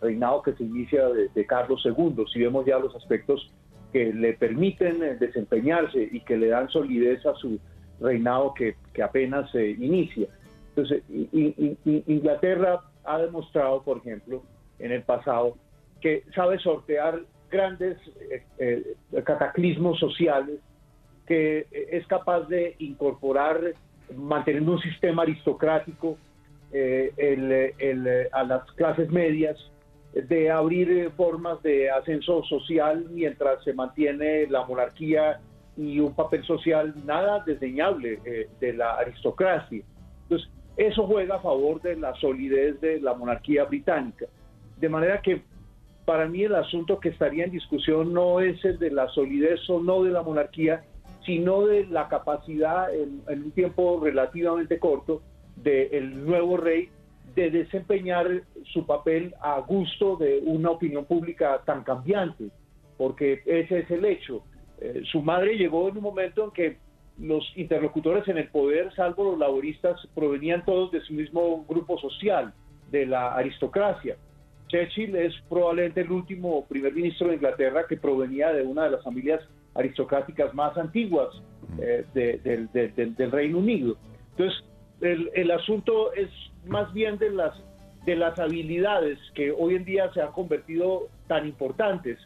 [0.00, 3.52] reinado que se inicia de, Carlos II, si vemos ya los aspectos
[3.92, 7.58] que le permiten eh, desempeñarse y que le dan solidez a su
[8.00, 10.28] reinado que, apenas se inicia.
[10.68, 14.44] Entonces, Inglaterra ha demostrado, por ejemplo,
[14.78, 15.56] en el pasado,
[16.04, 17.18] que sabe sortear
[17.50, 17.96] grandes
[18.30, 18.94] eh, eh,
[19.24, 20.60] cataclismos sociales,
[21.26, 23.58] que es capaz de incorporar,
[24.14, 26.18] manteniendo un sistema aristocrático
[26.72, 29.56] eh, a las clases medias,
[30.12, 35.40] de abrir formas de ascenso social mientras se mantiene la monarquía
[35.74, 38.20] y un papel social nada desdeñable
[38.60, 39.82] de la aristocracia.
[40.24, 44.26] Entonces, eso juega a favor de la solidez de la monarquía británica.
[44.76, 45.42] De manera que
[46.04, 49.80] para mí el asunto que estaría en discusión no es el de la solidez o
[49.80, 50.84] no de la monarquía,
[51.24, 55.22] sino de la capacidad en, un tiempo relativamente corto
[55.56, 56.90] del nuevo rey
[57.34, 58.42] de desempeñar
[58.72, 62.50] su papel a gusto de una opinión pública tan cambiante,
[62.98, 64.44] porque ese es el hecho.
[64.80, 66.76] Eh, su madre llegó en un momento en que
[67.18, 72.52] los interlocutores en el poder, salvo los laboristas, provenían todos de su mismo grupo social,
[72.90, 74.16] de la aristocracia.
[74.68, 79.04] Churchill es probablemente el último primer ministro de Inglaterra que provenía de una de las
[79.04, 79.40] familias
[79.74, 81.28] aristocráticas más antiguas
[81.80, 83.96] eh, del Reino Unido.
[84.30, 84.64] Entonces,
[85.00, 86.30] el, asunto es
[86.66, 87.54] más bien de las,
[88.04, 92.18] de las habilidades que hoy en día se han convertido tan importantes,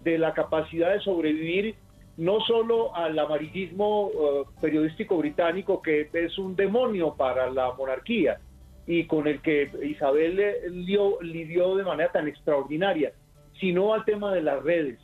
[0.00, 1.74] de la capacidad de sobrevivir
[2.16, 8.38] no solo al amarillismo eh, periodístico británico, que es un demonio para la monarquía,
[8.86, 13.12] y con el que Isabel lidió, lidió de manera tan extraordinaria,
[13.60, 14.98] sino al tema de las redes.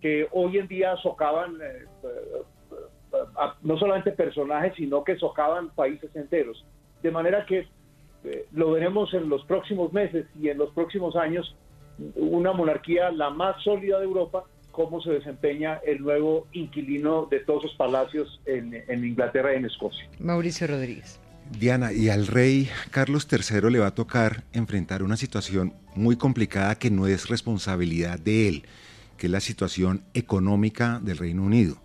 [0.00, 2.42] que hoy en día socavan eh, eh,
[3.62, 6.64] no solamente personajes, sino que socavan países enteros.
[7.02, 7.68] De manera que
[8.24, 11.54] eh, lo veremos en los próximos meses y en los próximos años,
[12.16, 17.64] una monarquía la más sólida de Europa, cómo se desempeña el nuevo inquilino de todos
[17.64, 20.08] los palacios en, en Inglaterra y en Escocia.
[20.18, 21.20] Mauricio Rodríguez.
[21.50, 26.76] Diana, y al rey Carlos III le va a tocar enfrentar una situación muy complicada
[26.76, 28.64] que no es responsabilidad de él,
[29.16, 31.76] que es la situación económica del Reino Unido.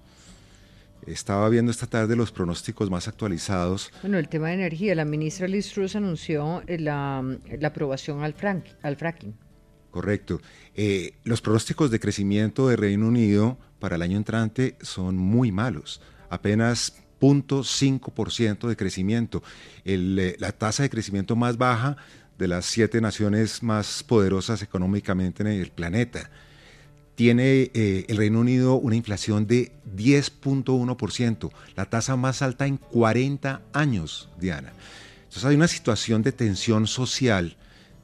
[1.05, 3.91] Estaba viendo esta tarde los pronósticos más actualizados.
[4.01, 7.23] Bueno, el tema de energía, la ministra Liz Truss anunció eh, la,
[7.59, 9.33] la aprobación al, frank, al fracking.
[9.91, 10.41] Correcto.
[10.75, 16.01] Eh, los pronósticos de crecimiento de Reino Unido para el año entrante son muy malos.
[16.29, 19.43] Apenas 0.5% de crecimiento.
[19.85, 21.97] Eh, la tasa de crecimiento más baja
[22.37, 26.29] de las siete naciones más poderosas económicamente en el planeta.
[27.15, 33.61] Tiene eh, el Reino Unido una inflación de 10.1%, la tasa más alta en 40
[33.73, 34.71] años, Diana.
[35.23, 37.57] Entonces hay una situación de tensión social,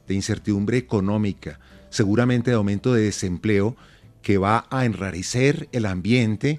[0.08, 1.60] de incertidumbre económica,
[1.90, 3.76] seguramente de aumento de desempleo,
[4.20, 6.58] que va a enrarecer el ambiente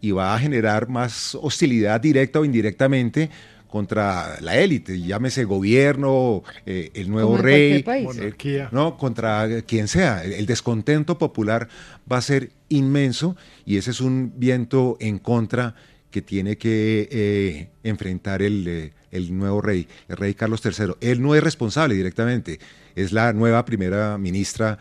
[0.00, 3.30] y va a generar más hostilidad directa o indirectamente
[3.76, 10.24] contra la élite, llámese gobierno, eh, el nuevo rey, eh, no, contra quien sea.
[10.24, 11.68] El, descontento popular
[12.10, 15.74] va a ser inmenso y ese es un viento en contra
[16.10, 20.94] que tiene que eh, enfrentar el, el, nuevo rey, el rey Carlos III.
[21.00, 22.60] Él no es responsable directamente,
[22.94, 24.78] es la nueva primera ministra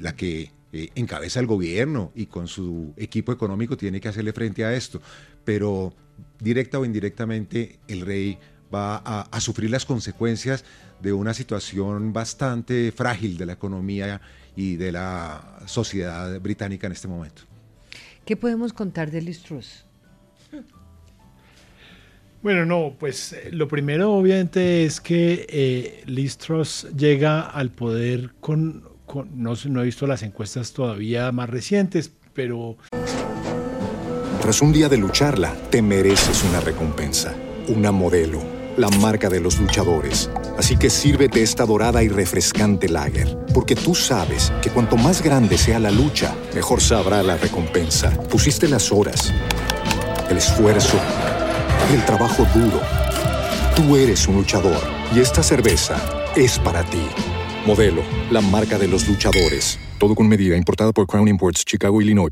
[0.00, 4.64] la que eh, encabeza el gobierno y con su equipo económico tiene que hacerle frente
[4.64, 5.00] a esto.
[5.44, 5.94] Pero
[6.40, 8.36] directa o indirectamente el rey
[8.74, 10.64] va a, sufrir las consecuencias
[11.00, 14.20] de una situación bastante frágil de la economía
[14.56, 17.42] y de la sociedad británica en este momento.
[18.24, 19.44] ¿Qué podemos contar de Liz
[22.42, 26.36] Bueno, no, pues eh, lo primero obviamente es que eh, Liz
[26.96, 28.93] llega al poder con
[29.34, 32.76] no, no he visto las encuestas todavía más recientes, pero...
[34.40, 37.34] Tras un día de lucharla, te mereces una recompensa,
[37.68, 38.42] una modelo,
[38.76, 40.30] la marca de los luchadores.
[40.58, 45.56] Así que sírvete esta dorada y refrescante lager, porque tú sabes que cuanto más grande
[45.56, 48.10] sea la lucha, mejor sabrá la recompensa.
[48.28, 49.32] Pusiste las horas,
[50.28, 50.98] el esfuerzo,
[51.92, 52.80] el trabajo duro.
[53.74, 54.82] Tú eres un luchador
[55.14, 55.96] y esta cerveza
[56.36, 57.02] es para ti.
[57.66, 59.78] Modelo, la marca de los luchadores.
[59.98, 62.30] Todo con medida, importada por Crown Imports, Chicago, Illinois.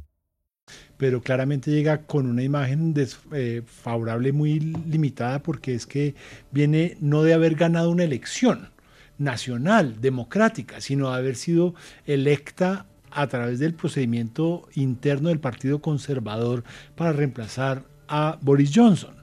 [0.98, 6.14] Pero claramente llega con una imagen desfavorable eh, muy limitada porque es que
[6.50, 8.68] viene no de haber ganado una elección
[9.16, 11.74] nacional, democrática, sino de haber sido
[12.04, 16.62] electa a través del procedimiento interno del Partido Conservador
[16.94, 19.21] para reemplazar a Boris Johnson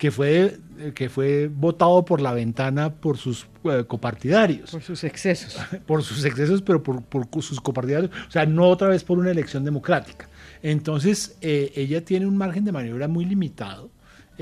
[0.00, 0.56] que fue,
[0.94, 4.70] que fue votado por la ventana por sus eh, copartidarios.
[4.70, 5.58] Por sus excesos.
[5.86, 8.10] por sus excesos, pero por, por, sus copartidarios.
[8.26, 10.26] O sea, no otra vez por una elección democrática.
[10.62, 13.90] Entonces, eh, ella tiene un margen de maniobra muy limitado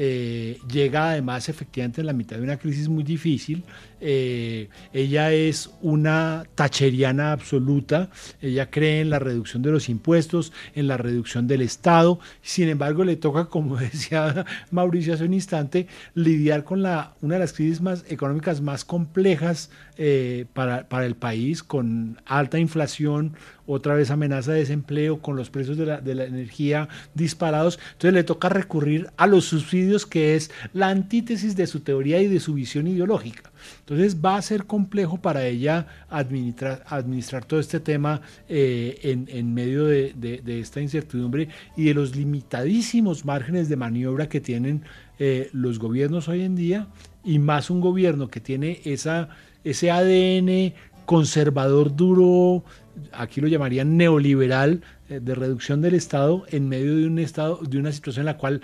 [0.00, 3.64] eh, llega además efectivamente en la mitad de una crisis muy difícil.
[4.00, 10.86] Eh, ella es una tacheriana absoluta, ella cree en la reducción de los impuestos, en
[10.86, 16.64] la reducción del Estado, sin embargo le toca, como decía Mauricio hace un instante, lidiar
[16.64, 22.20] con la, una de las crisis más económicas más complejas eh, para, el país, con
[22.24, 23.34] alta inflación,
[23.66, 27.80] otra vez amenaza de desempleo, con los precios de la, de la energía disparados.
[27.94, 32.28] Entonces le toca recurrir a los subsidios, que es la antítesis de su teoría y
[32.28, 33.50] de su visión ideológica.
[33.80, 38.98] Entonces va a ser complejo para ella administrar, todo este tema eh,
[39.28, 44.82] en, medio de, esta incertidumbre y de los limitadísimos márgenes de maniobra que tienen
[45.18, 46.88] eh, los gobiernos hoy en día
[47.24, 50.74] y más un gobierno que tiene ese ADN
[51.06, 52.64] conservador duro,
[53.12, 57.78] aquí lo llamarían neoliberal, eh, de reducción del Estado en medio de un estado, de
[57.78, 58.60] una situación en la cual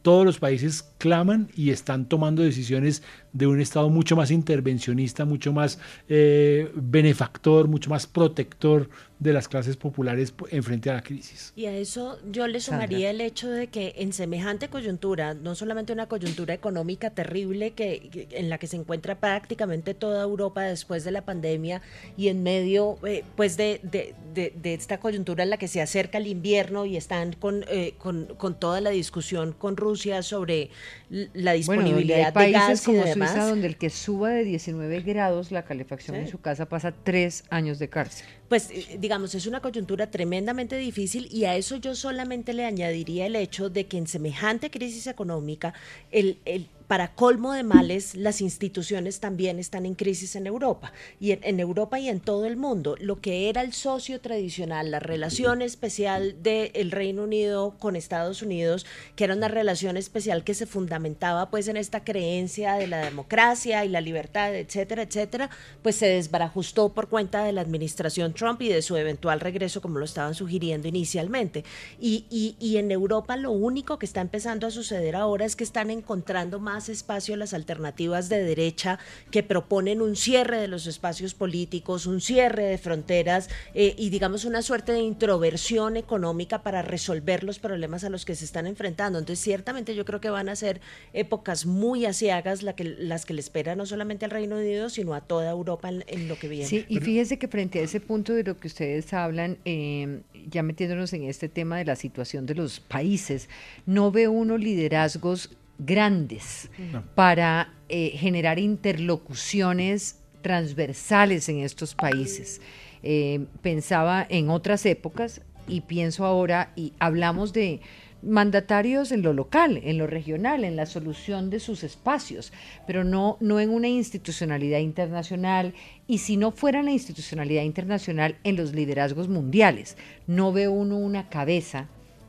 [0.00, 5.52] todos los países claman y están tomando decisiones de un Estado mucho más intervencionista, mucho
[5.52, 8.88] más eh, benefactor, mucho más protector
[9.18, 11.52] de las clases populares en frente a la crisis.
[11.54, 15.92] Y a eso yo le sumaría el hecho de que en semejante coyuntura, no solamente
[15.92, 21.12] una coyuntura económica terrible que, en la que se encuentra prácticamente toda Europa después de
[21.12, 21.82] la pandemia
[22.16, 26.18] y en medio eh, pues de, de, de, esta coyuntura en la que se acerca
[26.18, 30.70] el invierno y están con, eh, con, con, toda la discusión con Rusia sobre
[31.10, 35.64] la disponibilidad de gas como y Suiza, donde el que suba de 19 grados la
[35.64, 38.26] calefacción en su casa pasa tres años de cárcel.
[38.48, 43.26] Pues eh, digamos, es una coyuntura tremendamente difícil y a eso yo solamente le añadiría
[43.26, 45.74] el hecho de que en semejante crisis económica,
[46.10, 51.30] el, el- para colmo de males, las instituciones también están en crisis en Europa y
[51.30, 52.96] en, Europa y en todo el mundo.
[53.00, 58.84] Lo que era el socio tradicional, la relación especial del Reino Unido con Estados Unidos,
[59.16, 63.86] que era una relación especial que se fundamentaba pues en esta creencia de la democracia
[63.86, 65.48] y la libertad, etcétera, etcétera,
[65.82, 69.98] pues se desbarajustó por cuenta de la administración Trump y de su eventual regreso como
[69.98, 71.64] lo estaban sugiriendo inicialmente.
[71.98, 75.64] Y, y- y en Europa lo único que está empezando a suceder ahora es que
[75.64, 78.98] están encontrando más espacio las alternativas de derecha
[79.30, 84.44] que proponen un cierre de los espacios políticos, un cierre de fronteras eh, y digamos
[84.44, 89.18] una suerte de introversión económica para resolver los problemas a los que se están enfrentando.
[89.18, 90.80] Entonces ciertamente yo creo que van a ser
[91.12, 95.14] épocas muy asiagas la que, las que le espera no solamente al Reino Unido, sino
[95.14, 96.66] a toda Europa en, en lo que viene.
[96.66, 100.62] Sí, y fíjese que frente a ese punto de lo que ustedes hablan, eh, ya
[100.62, 103.48] metiéndonos en este tema de la situación de los países,
[103.86, 107.02] no ve uno liderazgos grandes No.
[107.14, 112.60] para eh, generar interlocuciones transversales en estos países.
[113.02, 117.80] Eh, pensaba en otras épocas y pienso ahora, y hablamos de
[118.22, 122.52] mandatarios en lo local, en lo regional, en la solución de sus espacios,
[122.86, 125.74] pero no, no en una institucionalidad internacional,
[126.06, 129.96] y si no fuera la institucionalidad internacional, en los liderazgos mundiales.
[130.26, 131.88] No ve uno una cabeza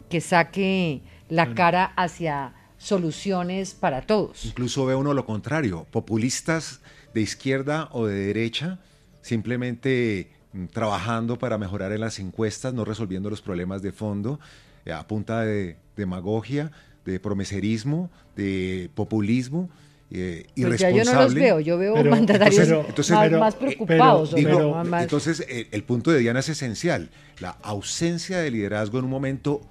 [0.10, 2.54] que saque la cara hacia
[2.84, 4.46] soluciones para todos.
[4.46, 6.82] Incluso ve uno lo contrario, populistas
[7.14, 8.80] de izquierda o de derecha,
[9.22, 14.40] simplemente mm, trabajando para mejorar en las encuestas, no resolviendo los problemas de fondo,
[14.86, 16.72] eh, a punta de demagogia,
[17.06, 19.70] de promeserismo, de populismo.
[20.16, 21.04] eh, Pues ya irresponsable.
[21.06, 22.70] yo no los veo, yo veo mandatarios
[23.10, 24.36] más, más eh, preocupados.
[24.36, 27.10] digo, más- entonces, eh, el punto de Diana es esencial,
[27.40, 29.62] la ausencia de liderazgo en un momento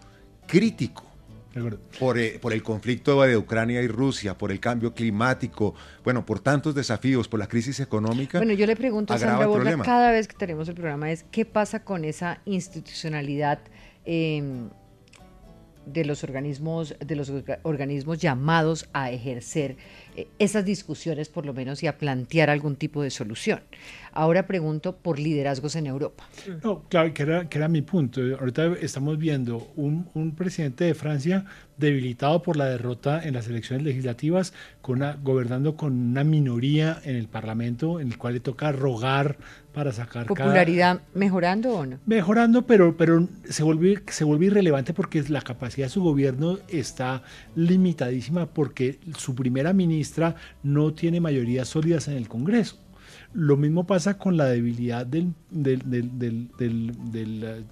[0.48, 1.04] crítico.
[1.98, 6.40] Por, eh, por el conflicto de Ucrania y Rusia, por el cambio climático, bueno, por
[6.40, 8.38] tantos desafíos, por la crisis económica.
[8.38, 11.44] Bueno, yo le pregunto a Sandra Borda cada vez que tenemos el programa es qué
[11.44, 13.58] pasa con esa institucionalidad
[14.06, 14.42] eh,
[15.84, 19.76] de los organismos, de los orga- organismos llamados a ejercer
[20.38, 23.60] esas discusiones por lo menos y a plantear algún tipo de solución.
[24.14, 26.28] Ahora pregunto por liderazgos en Europa.
[26.62, 28.20] No, claro, que era, que era mi punto.
[28.38, 31.46] Ahorita estamos viendo un, un presidente de Francia
[31.78, 34.52] debilitado por la derrota en las elecciones legislativas,
[34.82, 39.38] con una- gobernando con una minoría en el Parlamento, en el cual le toca rogar
[39.72, 41.98] para sacar cada- ¿Popularidad mejorando o no?
[42.04, 47.22] mejorando, pero, pero se, vuelve, se vuelve irrelevante porque la capacidad de su gobierno está
[47.56, 50.01] limitadísima porque su primera ministra
[50.62, 52.76] no tiene mayorías sólidas en el Congreso.
[53.34, 55.32] Lo mismo pasa con la debilidad del,
[57.14, 57.62] eh,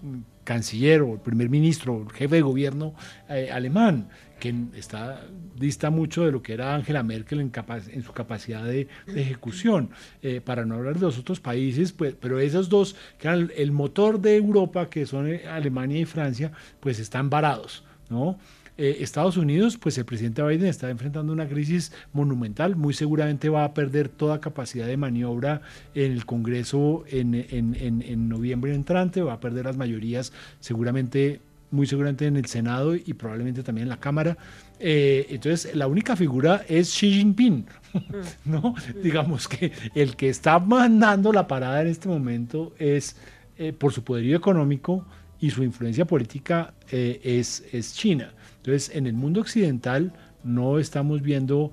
[0.44, 2.94] canciller o el primer ministro, o el jefe de gobierno
[3.28, 4.08] eh, alemán,
[4.38, 5.22] que está,
[5.56, 9.90] dista mucho de lo que era Angela Merkel en, su capacidad de, ejecución.
[10.22, 13.70] Eh, para no hablar de los otros países, pues, pero esos dos, que eran el,
[13.70, 18.38] motor de Europa, que son Alemania y Francia, pues están varados, ¿no?
[18.82, 23.64] Eh, Estados Unidos, pues el presidente Biden está enfrentando una crisis monumental, muy seguramente va
[23.64, 25.60] a perder toda capacidad de maniobra
[25.94, 31.40] en el Congreso en, en- en- en noviembre entrante, va a perder las mayorías seguramente,
[31.70, 34.38] muy seguramente en el Senado y probablemente también en la Cámara.
[34.78, 37.66] Eh, entonces, la única figura es Xi Jinping,
[38.46, 38.74] ¿no?
[39.02, 43.16] Digamos que el que está mandando la parada en este momento es,
[43.58, 45.04] eh, por su poderío económico
[45.38, 48.32] y su influencia política, eh, es, es China.
[48.61, 50.12] Entonces, en el mundo occidental
[50.44, 51.72] no estamos viendo,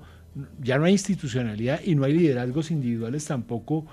[0.62, 3.86] ya no hay institucionalidad y no hay liderazgos individuales tampoco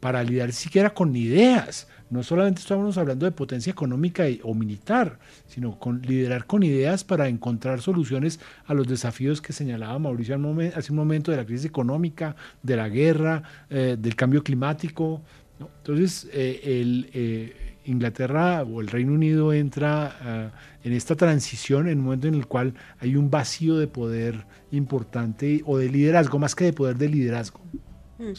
[0.00, 1.86] para lidiar siquiera con ideas.
[2.08, 7.28] No solamente estamos hablando de potencia económica o militar, sino con liderar con ideas para
[7.28, 10.34] encontrar soluciones a los desafíos que señalaba Mauricio
[10.74, 15.22] hace un momento de la crisis económica, de la guerra, eh, del cambio climático.
[15.60, 20.50] Entonces, eh, el, eh, Inglaterra o el Reino Unido entra ah,
[20.84, 25.62] en esta transición en un momento en el cual hay un vacío de poder importante
[25.66, 27.60] o de liderazgo, más que de poder de liderazgo.
[28.18, 28.32] Mm.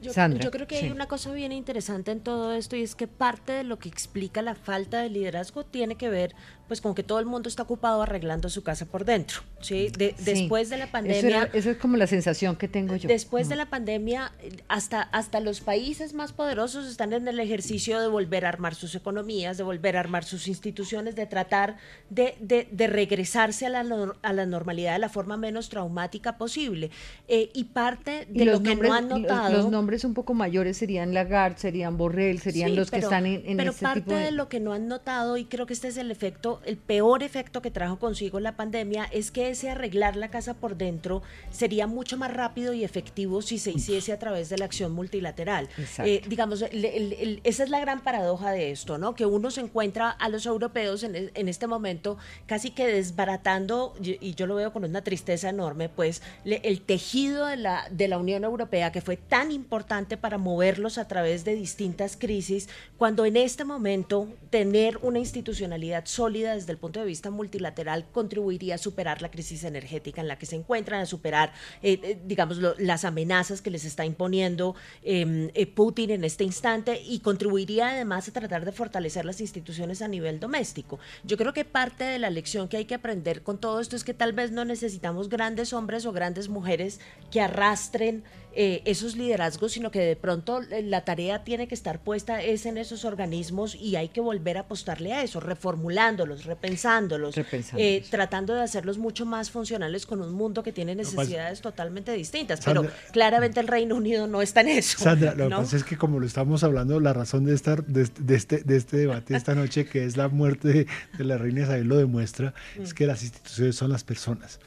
[0.00, 0.86] Yo, Sandra, yo creo que sí.
[0.86, 3.88] hay una cosa bien interesante en todo esto y es que parte de lo que
[3.88, 6.36] explica la falta de liderazgo tiene que ver
[6.68, 9.40] pues con que todo el mundo está ocupado arreglando su casa por dentro.
[9.60, 9.90] ¿sí?
[9.96, 11.50] Después de la pandemia...
[11.52, 13.08] Esa es como la sensación que tengo yo.
[13.08, 14.32] Después de la pandemia,
[14.68, 18.94] hasta, hasta los países más poderosos están en el ejercicio de volver a armar sus
[18.94, 21.76] economías, de volver a armar sus instituciones, de tratar
[22.10, 26.90] de, de, regresarse a la, a la normalidad de la forma menos traumática posible.
[27.26, 29.56] Eh, y parte de lo que no han notado...
[29.56, 33.56] Los, nombres un poco mayores serían Lagarde, serían Borrell, serían los que están en, en
[33.56, 34.30] pero parte de...
[34.30, 37.62] lo que no han notado, y creo que este es el efecto, el peor efecto
[37.62, 42.16] que trajo consigo la pandemia, es que ese arreglar la casa por dentro sería mucho
[42.16, 45.68] más rápido y efectivo si se hiciese a través de la acción multilateral.
[45.98, 49.14] Eh, digamos, esa es la gran paradoja de esto, ¿no?
[49.14, 54.34] Que uno se encuentra a los europeos en, en este momento casi que desbaratando, y
[54.34, 58.44] yo lo veo con una tristeza enorme, pues el tejido de la, de la Unión
[58.44, 63.64] Europea que fue tan importante para moverlos a través de distintas crisis, cuando en este
[63.64, 69.30] momento tener una institucionalidad sólida desde el punto de vista multilateral contribuiría a superar la
[69.30, 73.70] crisis energética en la que se encuentran, a superar, eh, eh, digamos, las amenazas que
[73.70, 78.72] les está imponiendo em, eh, Putin en este instante y contribuiría además a tratar de
[78.72, 80.98] fortalecer las instituciones a nivel doméstico.
[81.24, 84.04] Yo creo que parte de la lección que hay que aprender con todo esto es
[84.04, 88.24] que tal vez no necesitamos grandes hombres o grandes mujeres que arrastren
[88.60, 92.66] eh, esos liderazgos, sino que de pronto eh, la tarea tiene que estar puesta es
[92.66, 97.36] en esos organismos y hay que volver a apostarle a eso, reformulándolos, repensándolos,
[97.76, 102.60] eh, tratando de hacerlos mucho más funcionales con un mundo que tiene necesidades totalmente distintas.
[102.64, 104.98] pero claramente el Reino Unido no está en eso.
[104.98, 108.10] Sandra, lo que pasa es que como lo estamos hablando, la razón de estar de,
[108.34, 111.96] este, de este debate esta noche, que es la muerte de, la reina Isabel, lo
[111.96, 112.94] demuestra, es mm.
[112.96, 114.58] que las instituciones son las personas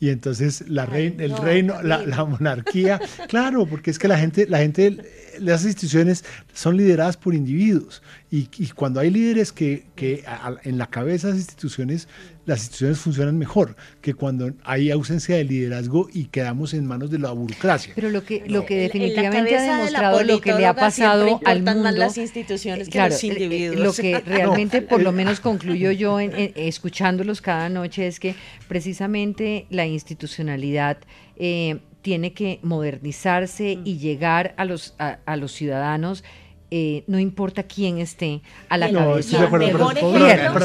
[0.00, 2.98] y entonces la el reino, la, la, monarquía,
[3.28, 4.96] claro, porque es que la gente, la gente,
[5.38, 6.24] las instituciones
[6.54, 10.22] son lideradas por individuos y, cuando hay líderes que, que
[10.62, 12.06] en la cabeza de las instituciones,
[12.46, 17.18] las instituciones funcionan mejor que cuando hay ausencia de liderazgo y quedamos en manos de
[17.18, 17.92] la burocracia.
[17.96, 21.82] Pero lo que, lo que definitivamente ha demostrado lo que le ha pasado al mundo,
[21.82, 23.80] más las instituciones que los individuos.
[23.80, 28.36] Lo que realmente, por lo menos concluyo yo en, escuchándolos cada noche es que
[28.68, 30.98] precisamente la institucionalidad
[31.36, 36.22] eh, tiene que modernizarse y llegar a los a los ciudadanos
[36.72, 39.36] eh, no importa quién esté a la cabeza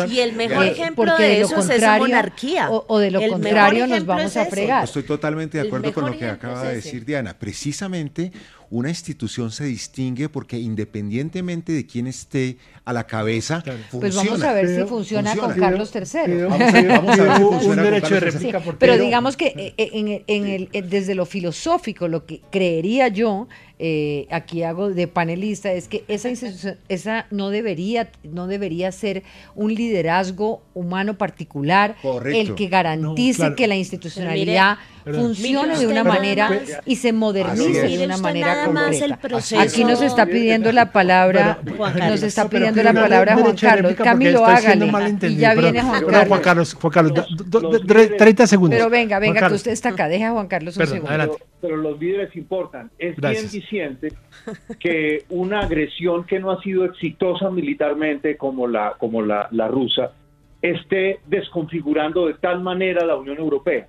[0.08, 2.70] y el mejor ejemplo de, eso es esa monarquía.
[2.70, 4.84] O, de lo contrario nos vamos a fregar.
[4.84, 7.38] Estoy totalmente de acuerdo con lo que acaba de decir Diana.
[7.38, 8.32] Precisamente
[8.70, 14.00] una institución se distingue porque independientemente de quién esté a la cabeza, funciona.
[14.00, 16.44] Pues vamos a ver si funciona, con Carlos III.
[16.44, 18.62] Vamos a ver, si funciona un derecho de réplica.
[18.78, 23.48] Pero digamos que eh, eh, en, el, desde lo filosófico, lo que creería yo,
[23.80, 29.24] eh, aquí hago de panelista, es que esa institución, esa no debería, no debería ser
[29.56, 31.96] un liderazgo humano particular
[32.26, 36.50] el que garantice que la institucionalidad funcione de una manera
[36.86, 39.20] y se modernice de una manera completa.
[39.60, 41.60] Aquí nos está pidiendo la palabra,
[41.98, 43.96] nos está pidiendo la palabra Juan Carlos.
[43.96, 44.92] Camilo, hágale.
[45.22, 46.28] Y ya viene Juan Carlos.
[46.28, 47.28] Juan Carlos, Juan Carlos,
[48.18, 48.78] 30 segundos.
[48.78, 50.08] Pero venga, venga, que usted está acá.
[50.08, 51.38] Deja a Juan Carlos un segundo.
[51.62, 52.92] Pero, los líderes importan.
[53.00, 54.14] Es bien diciente
[54.80, 60.12] que una agresión que no ha sido exitosa militarmente como la, como la, la rusa
[60.62, 63.88] esté desconfigurando de tal manera la Unión Europea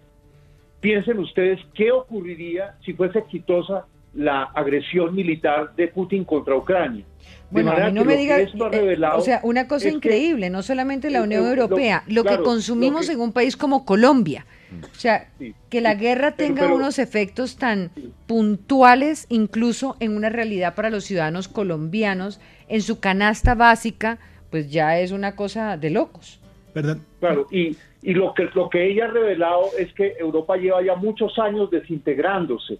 [0.87, 7.05] piensen ustedes qué ocurriría si fuese exitosa la agresión militar de Putin contra Ucrania.
[7.51, 8.49] Bueno, a mí no me diga, eh,
[9.12, 13.32] o sea, una cosa increíble, no solamente la Unión Europea, lo, que consumimos en un
[13.32, 14.47] país como Colombia.
[14.80, 15.28] O sea,
[15.68, 17.91] que la guerra tenga unos efectos tan
[18.28, 24.18] puntuales, incluso en una realidad para los ciudadanos colombianos, en su canasta básica,
[24.51, 26.39] pues ya es una cosa de locos.
[26.76, 26.99] ¿Verdad?
[27.18, 27.76] Claro, y
[28.07, 31.73] y lo que, lo que ella ha revelado es que Europa lleva ya muchos años
[31.73, 32.75] desintegrándose.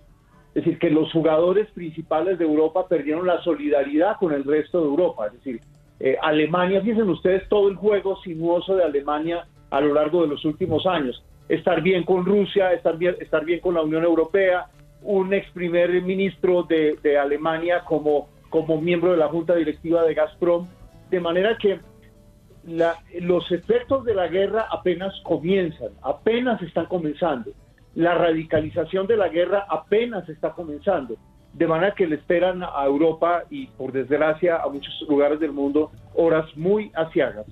[0.55, 4.87] Es decir, que los jugadores principales de Europa perdieron la solidaridad con el resto de
[4.87, 5.27] Europa.
[5.27, 5.61] Es decir,
[5.99, 10.45] eh, Alemania, fíjense ustedes todo el juego sinuoso de Alemania a lo largo de los
[10.45, 11.24] últimos años.
[11.49, 14.66] Estar bien con Rusia, estar bien, estar bien con la Unión Europea,
[15.03, 20.14] un ex primer ministro de, de Alemania como, como miembro de la junta directiva de
[20.14, 20.68] Gazprom.
[21.11, 21.81] De manera que
[22.67, 27.53] los efectos de la guerra apenas comienzan, apenas están comenzando.
[27.95, 31.17] La radicalización de la guerra apenas está comenzando.
[31.55, 35.91] De manera que le esperan a Europa y por desgracia a muchos lugares del mundo
[36.14, 37.47] horas muy asiagas.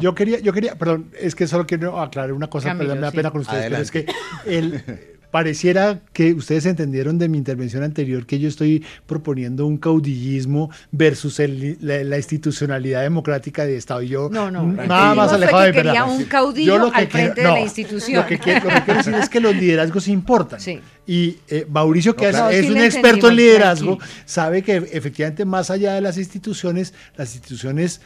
[0.00, 3.10] yo, quería, yo quería, perdón, es que solo quiero aclarar una cosa, pero me da
[3.10, 4.06] pena con ustedes, pero es que
[4.46, 4.82] el,
[5.34, 11.40] pareciera que ustedes entendieron de mi intervención anterior que yo estoy proponiendo un caudillismo versus
[11.40, 14.02] el, la, institucionalidad democrática de Estado.
[14.02, 15.92] Y yo no, no, nada más alejado de verdad.
[15.92, 18.22] Quería un caudillo al frente de la institución.
[18.22, 20.60] Lo que, quiero, decir es que los liderazgos importan.
[21.04, 26.00] Y eh, Mauricio, que es, un experto en liderazgo, sabe que efectivamente más allá de
[26.00, 28.00] las instituciones, las instituciones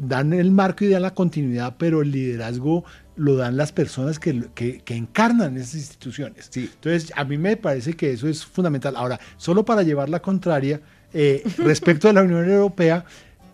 [0.00, 2.84] dan el marco y dan la continuidad, pero el liderazgo
[3.16, 6.50] lo dan las personas que, que, encarnan esas instituciones.
[6.54, 8.94] Entonces, a mí me parece que eso es fundamental.
[8.96, 10.80] Ahora, solo para llevar la contraria,
[11.12, 13.04] eh, respecto de la Unión Europea,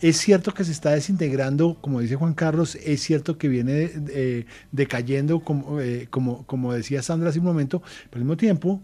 [0.01, 4.47] es cierto que se está desintegrando, como dice Juan Carlos, es cierto que viene eh,
[4.73, 8.83] decayendo, como, eh, como, como decía Sandra hace un momento, pero al mismo tiempo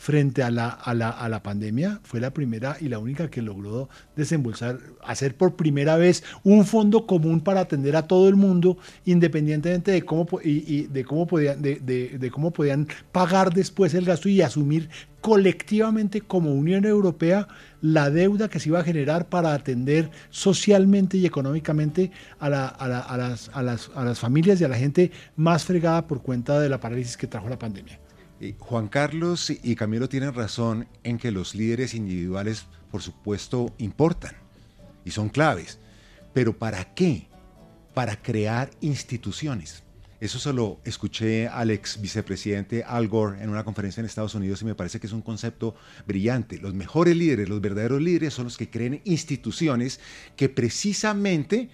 [0.00, 3.42] frente a la, a, la, a la, pandemia, fue la primera y la única que
[3.42, 8.78] logró desembolsar, hacer por primera vez un fondo común para atender a todo el mundo,
[9.04, 14.30] independientemente de cómo, y, de cómo, podían, de, de, cómo podían pagar después el gasto
[14.30, 14.88] y asumir
[15.20, 17.46] colectivamente como Unión Europea
[17.82, 22.88] la deuda que se iba a generar para atender socialmente y económicamente a, la, a,
[22.88, 26.70] las, a, las, a las familias y a la gente más fregada por cuenta de
[26.70, 28.00] la parálisis que trajo la pandemia.
[28.58, 34.34] Juan Carlos y Camilo tienen razón en que los líderes individuales, por supuesto, importan
[35.04, 35.78] y son claves.
[36.32, 37.28] Pero ¿para qué?
[37.92, 39.82] Para crear instituciones.
[40.20, 44.60] Eso se lo escuché al ex vicepresidente Al Gore en una conferencia en Estados Unidos
[44.60, 45.74] y me parece que es un concepto
[46.06, 46.58] brillante.
[46.58, 49.98] Los mejores líderes, los verdaderos líderes son los que creen instituciones
[50.36, 51.70] que precisamente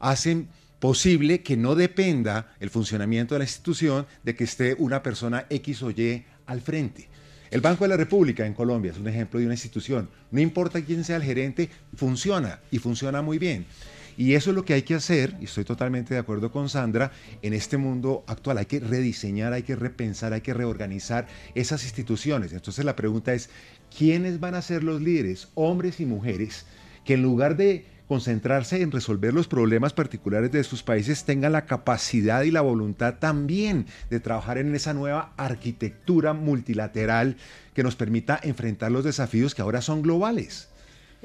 [0.00, 0.48] hacen
[0.80, 5.82] posible que no dependa el funcionamiento de la institución de que esté una persona X
[5.82, 7.08] o Y al frente.
[7.50, 10.10] El Banco de la República en Colombia es un ejemplo de una institución.
[10.30, 13.66] No importa quién sea el gerente, funciona y funciona muy bien.
[14.18, 17.12] Y eso es lo que hay que hacer, y estoy totalmente de acuerdo con Sandra,
[17.42, 18.58] en este mundo actual.
[18.58, 22.52] Hay que rediseñar, hay que repensar, hay que reorganizar esas instituciones.
[22.52, 23.50] Entonces la pregunta es,
[23.96, 26.64] ¿quiénes van a ser los líderes, hombres y mujeres,
[27.04, 31.66] que en lugar de concentrarse en resolver los problemas particulares de sus países tengan la
[31.66, 37.36] capacidad y la voluntad también de trabajar en esa nueva arquitectura multilateral
[37.74, 40.68] que nos permita enfrentar los desafíos que ahora son globales.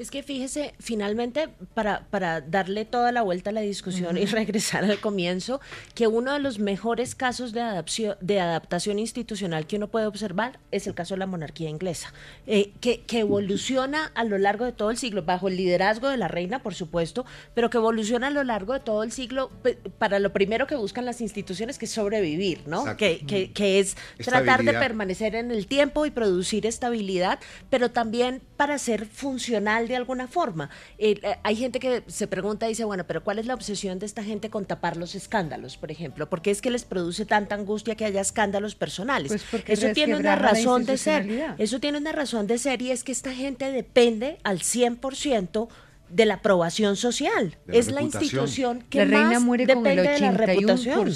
[0.02, 4.82] Es que fíjese, finalmente, para, para darle toda la vuelta a la discusión y regresar
[4.82, 5.60] al comienzo,
[5.94, 10.58] que uno de los mejores casos de, adaptación, de adaptación institucional que uno puede observar
[10.72, 12.12] es el caso de la monarquía inglesa,
[12.48, 16.16] eh, que, que evoluciona a lo largo de todo el siglo, bajo el liderazgo de
[16.16, 17.24] la reina, por supuesto,
[17.54, 19.52] pero que evoluciona a lo largo de todo el siglo
[19.98, 22.96] para lo primero que buscan las instituciones, que es sobrevivir, ¿no?
[22.96, 27.38] Que, que, que, es tratar de permanecer en el tiempo y producir estabilidad,
[27.70, 30.70] pero también para ser funcional de alguna forma.
[30.98, 34.06] Eh, hay gente que se pregunta y dice, bueno, pero ¿cuál es la obsesión de
[34.06, 36.28] esta gente con tapar los escándalos, por ejemplo?
[36.28, 39.44] ¿Por qué es que les produce tanta angustia que haya escándalos personales?
[39.50, 41.28] Pues eso tiene una razón de ser.
[41.58, 45.68] Eso tiene una razón de ser y es que esta gente depende al 100%
[46.08, 47.56] de la aprobación social.
[47.68, 51.14] es la institución que la reina más muere depende con el de la reputación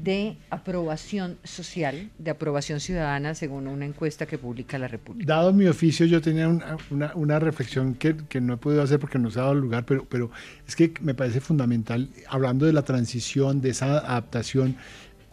[0.00, 5.34] de aprobación social, de aprobación ciudadana, según una encuesta que publica la República.
[5.34, 9.18] Dado mi oficio, yo tenía una, una, reflexión que, que, no he podido hacer porque
[9.18, 10.30] no se ha dado lugar, pero, pero
[10.66, 14.76] es que me parece fundamental, hablando de la transición, de esa adaptación,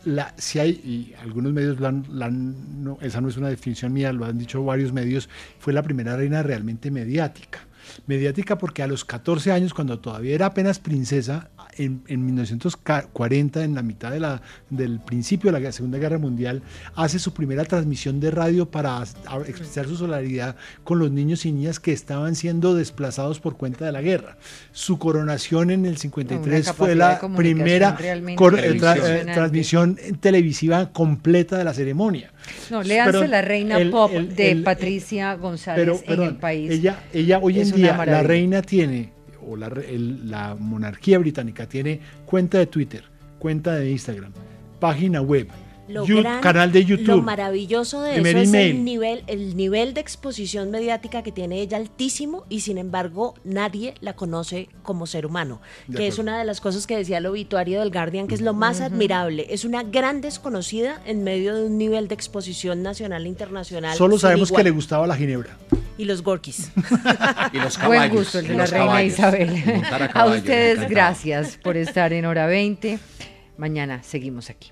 [0.06, 4.26] la, si hay, y algunos medios, la, no, esa no es una definición mía, lo
[4.26, 5.30] han dicho varios medios,
[5.60, 7.69] fue la primera reina realmente mediática
[8.08, 13.76] mediática porque a los 14 años, cuando todavía era apenas princesa, en, en 1940, en
[13.76, 16.62] la mitad de la, del principio de la Segunda Guerra Mundial,
[16.96, 19.02] hace su primera transmisión de radio para
[19.48, 23.92] expresar su solidaridad con los niños y niñas que estaban siendo desplazados por cuenta de
[23.92, 24.38] la guerra.
[24.72, 31.74] Su coronación en el 53 fue la primera eh, eh, transmisión televisiva completa de la
[31.74, 32.32] ceremonia.
[32.70, 36.72] No, léanse La Reina Pop de Patricia González en el país.
[36.72, 39.12] Ella, ella hoy en la reina tiene,
[39.46, 43.04] o la, la monarquía británica tiene cuenta de Twitter,
[43.40, 44.32] cuenta de Instagram,
[44.80, 45.48] página web,
[45.90, 46.06] lo
[46.42, 47.08] canal de YouTube.
[47.08, 51.78] Lo maravilloso de eso es el nivel, el nivel de exposición mediática que tiene ella
[51.78, 55.62] altísimo y sin embargo nadie la conoce como ser humano,
[55.96, 58.54] que es una de las cosas que decía el obituario del Guardian, que es lo
[58.54, 59.48] más admirable.
[59.50, 63.98] Es una gran desconocida en medio de un nivel de exposición nacional e internacional.
[63.98, 65.58] Solo sabemos que le gustaba la ginebra.
[65.98, 66.72] Y los gorkis.
[67.54, 68.10] y los caballos.
[68.10, 69.84] Buen gusto el de la reina Isabel.
[70.14, 73.00] A, a ustedes gracias por estar en hora 20.
[73.58, 74.72] Mañana seguimos aquí.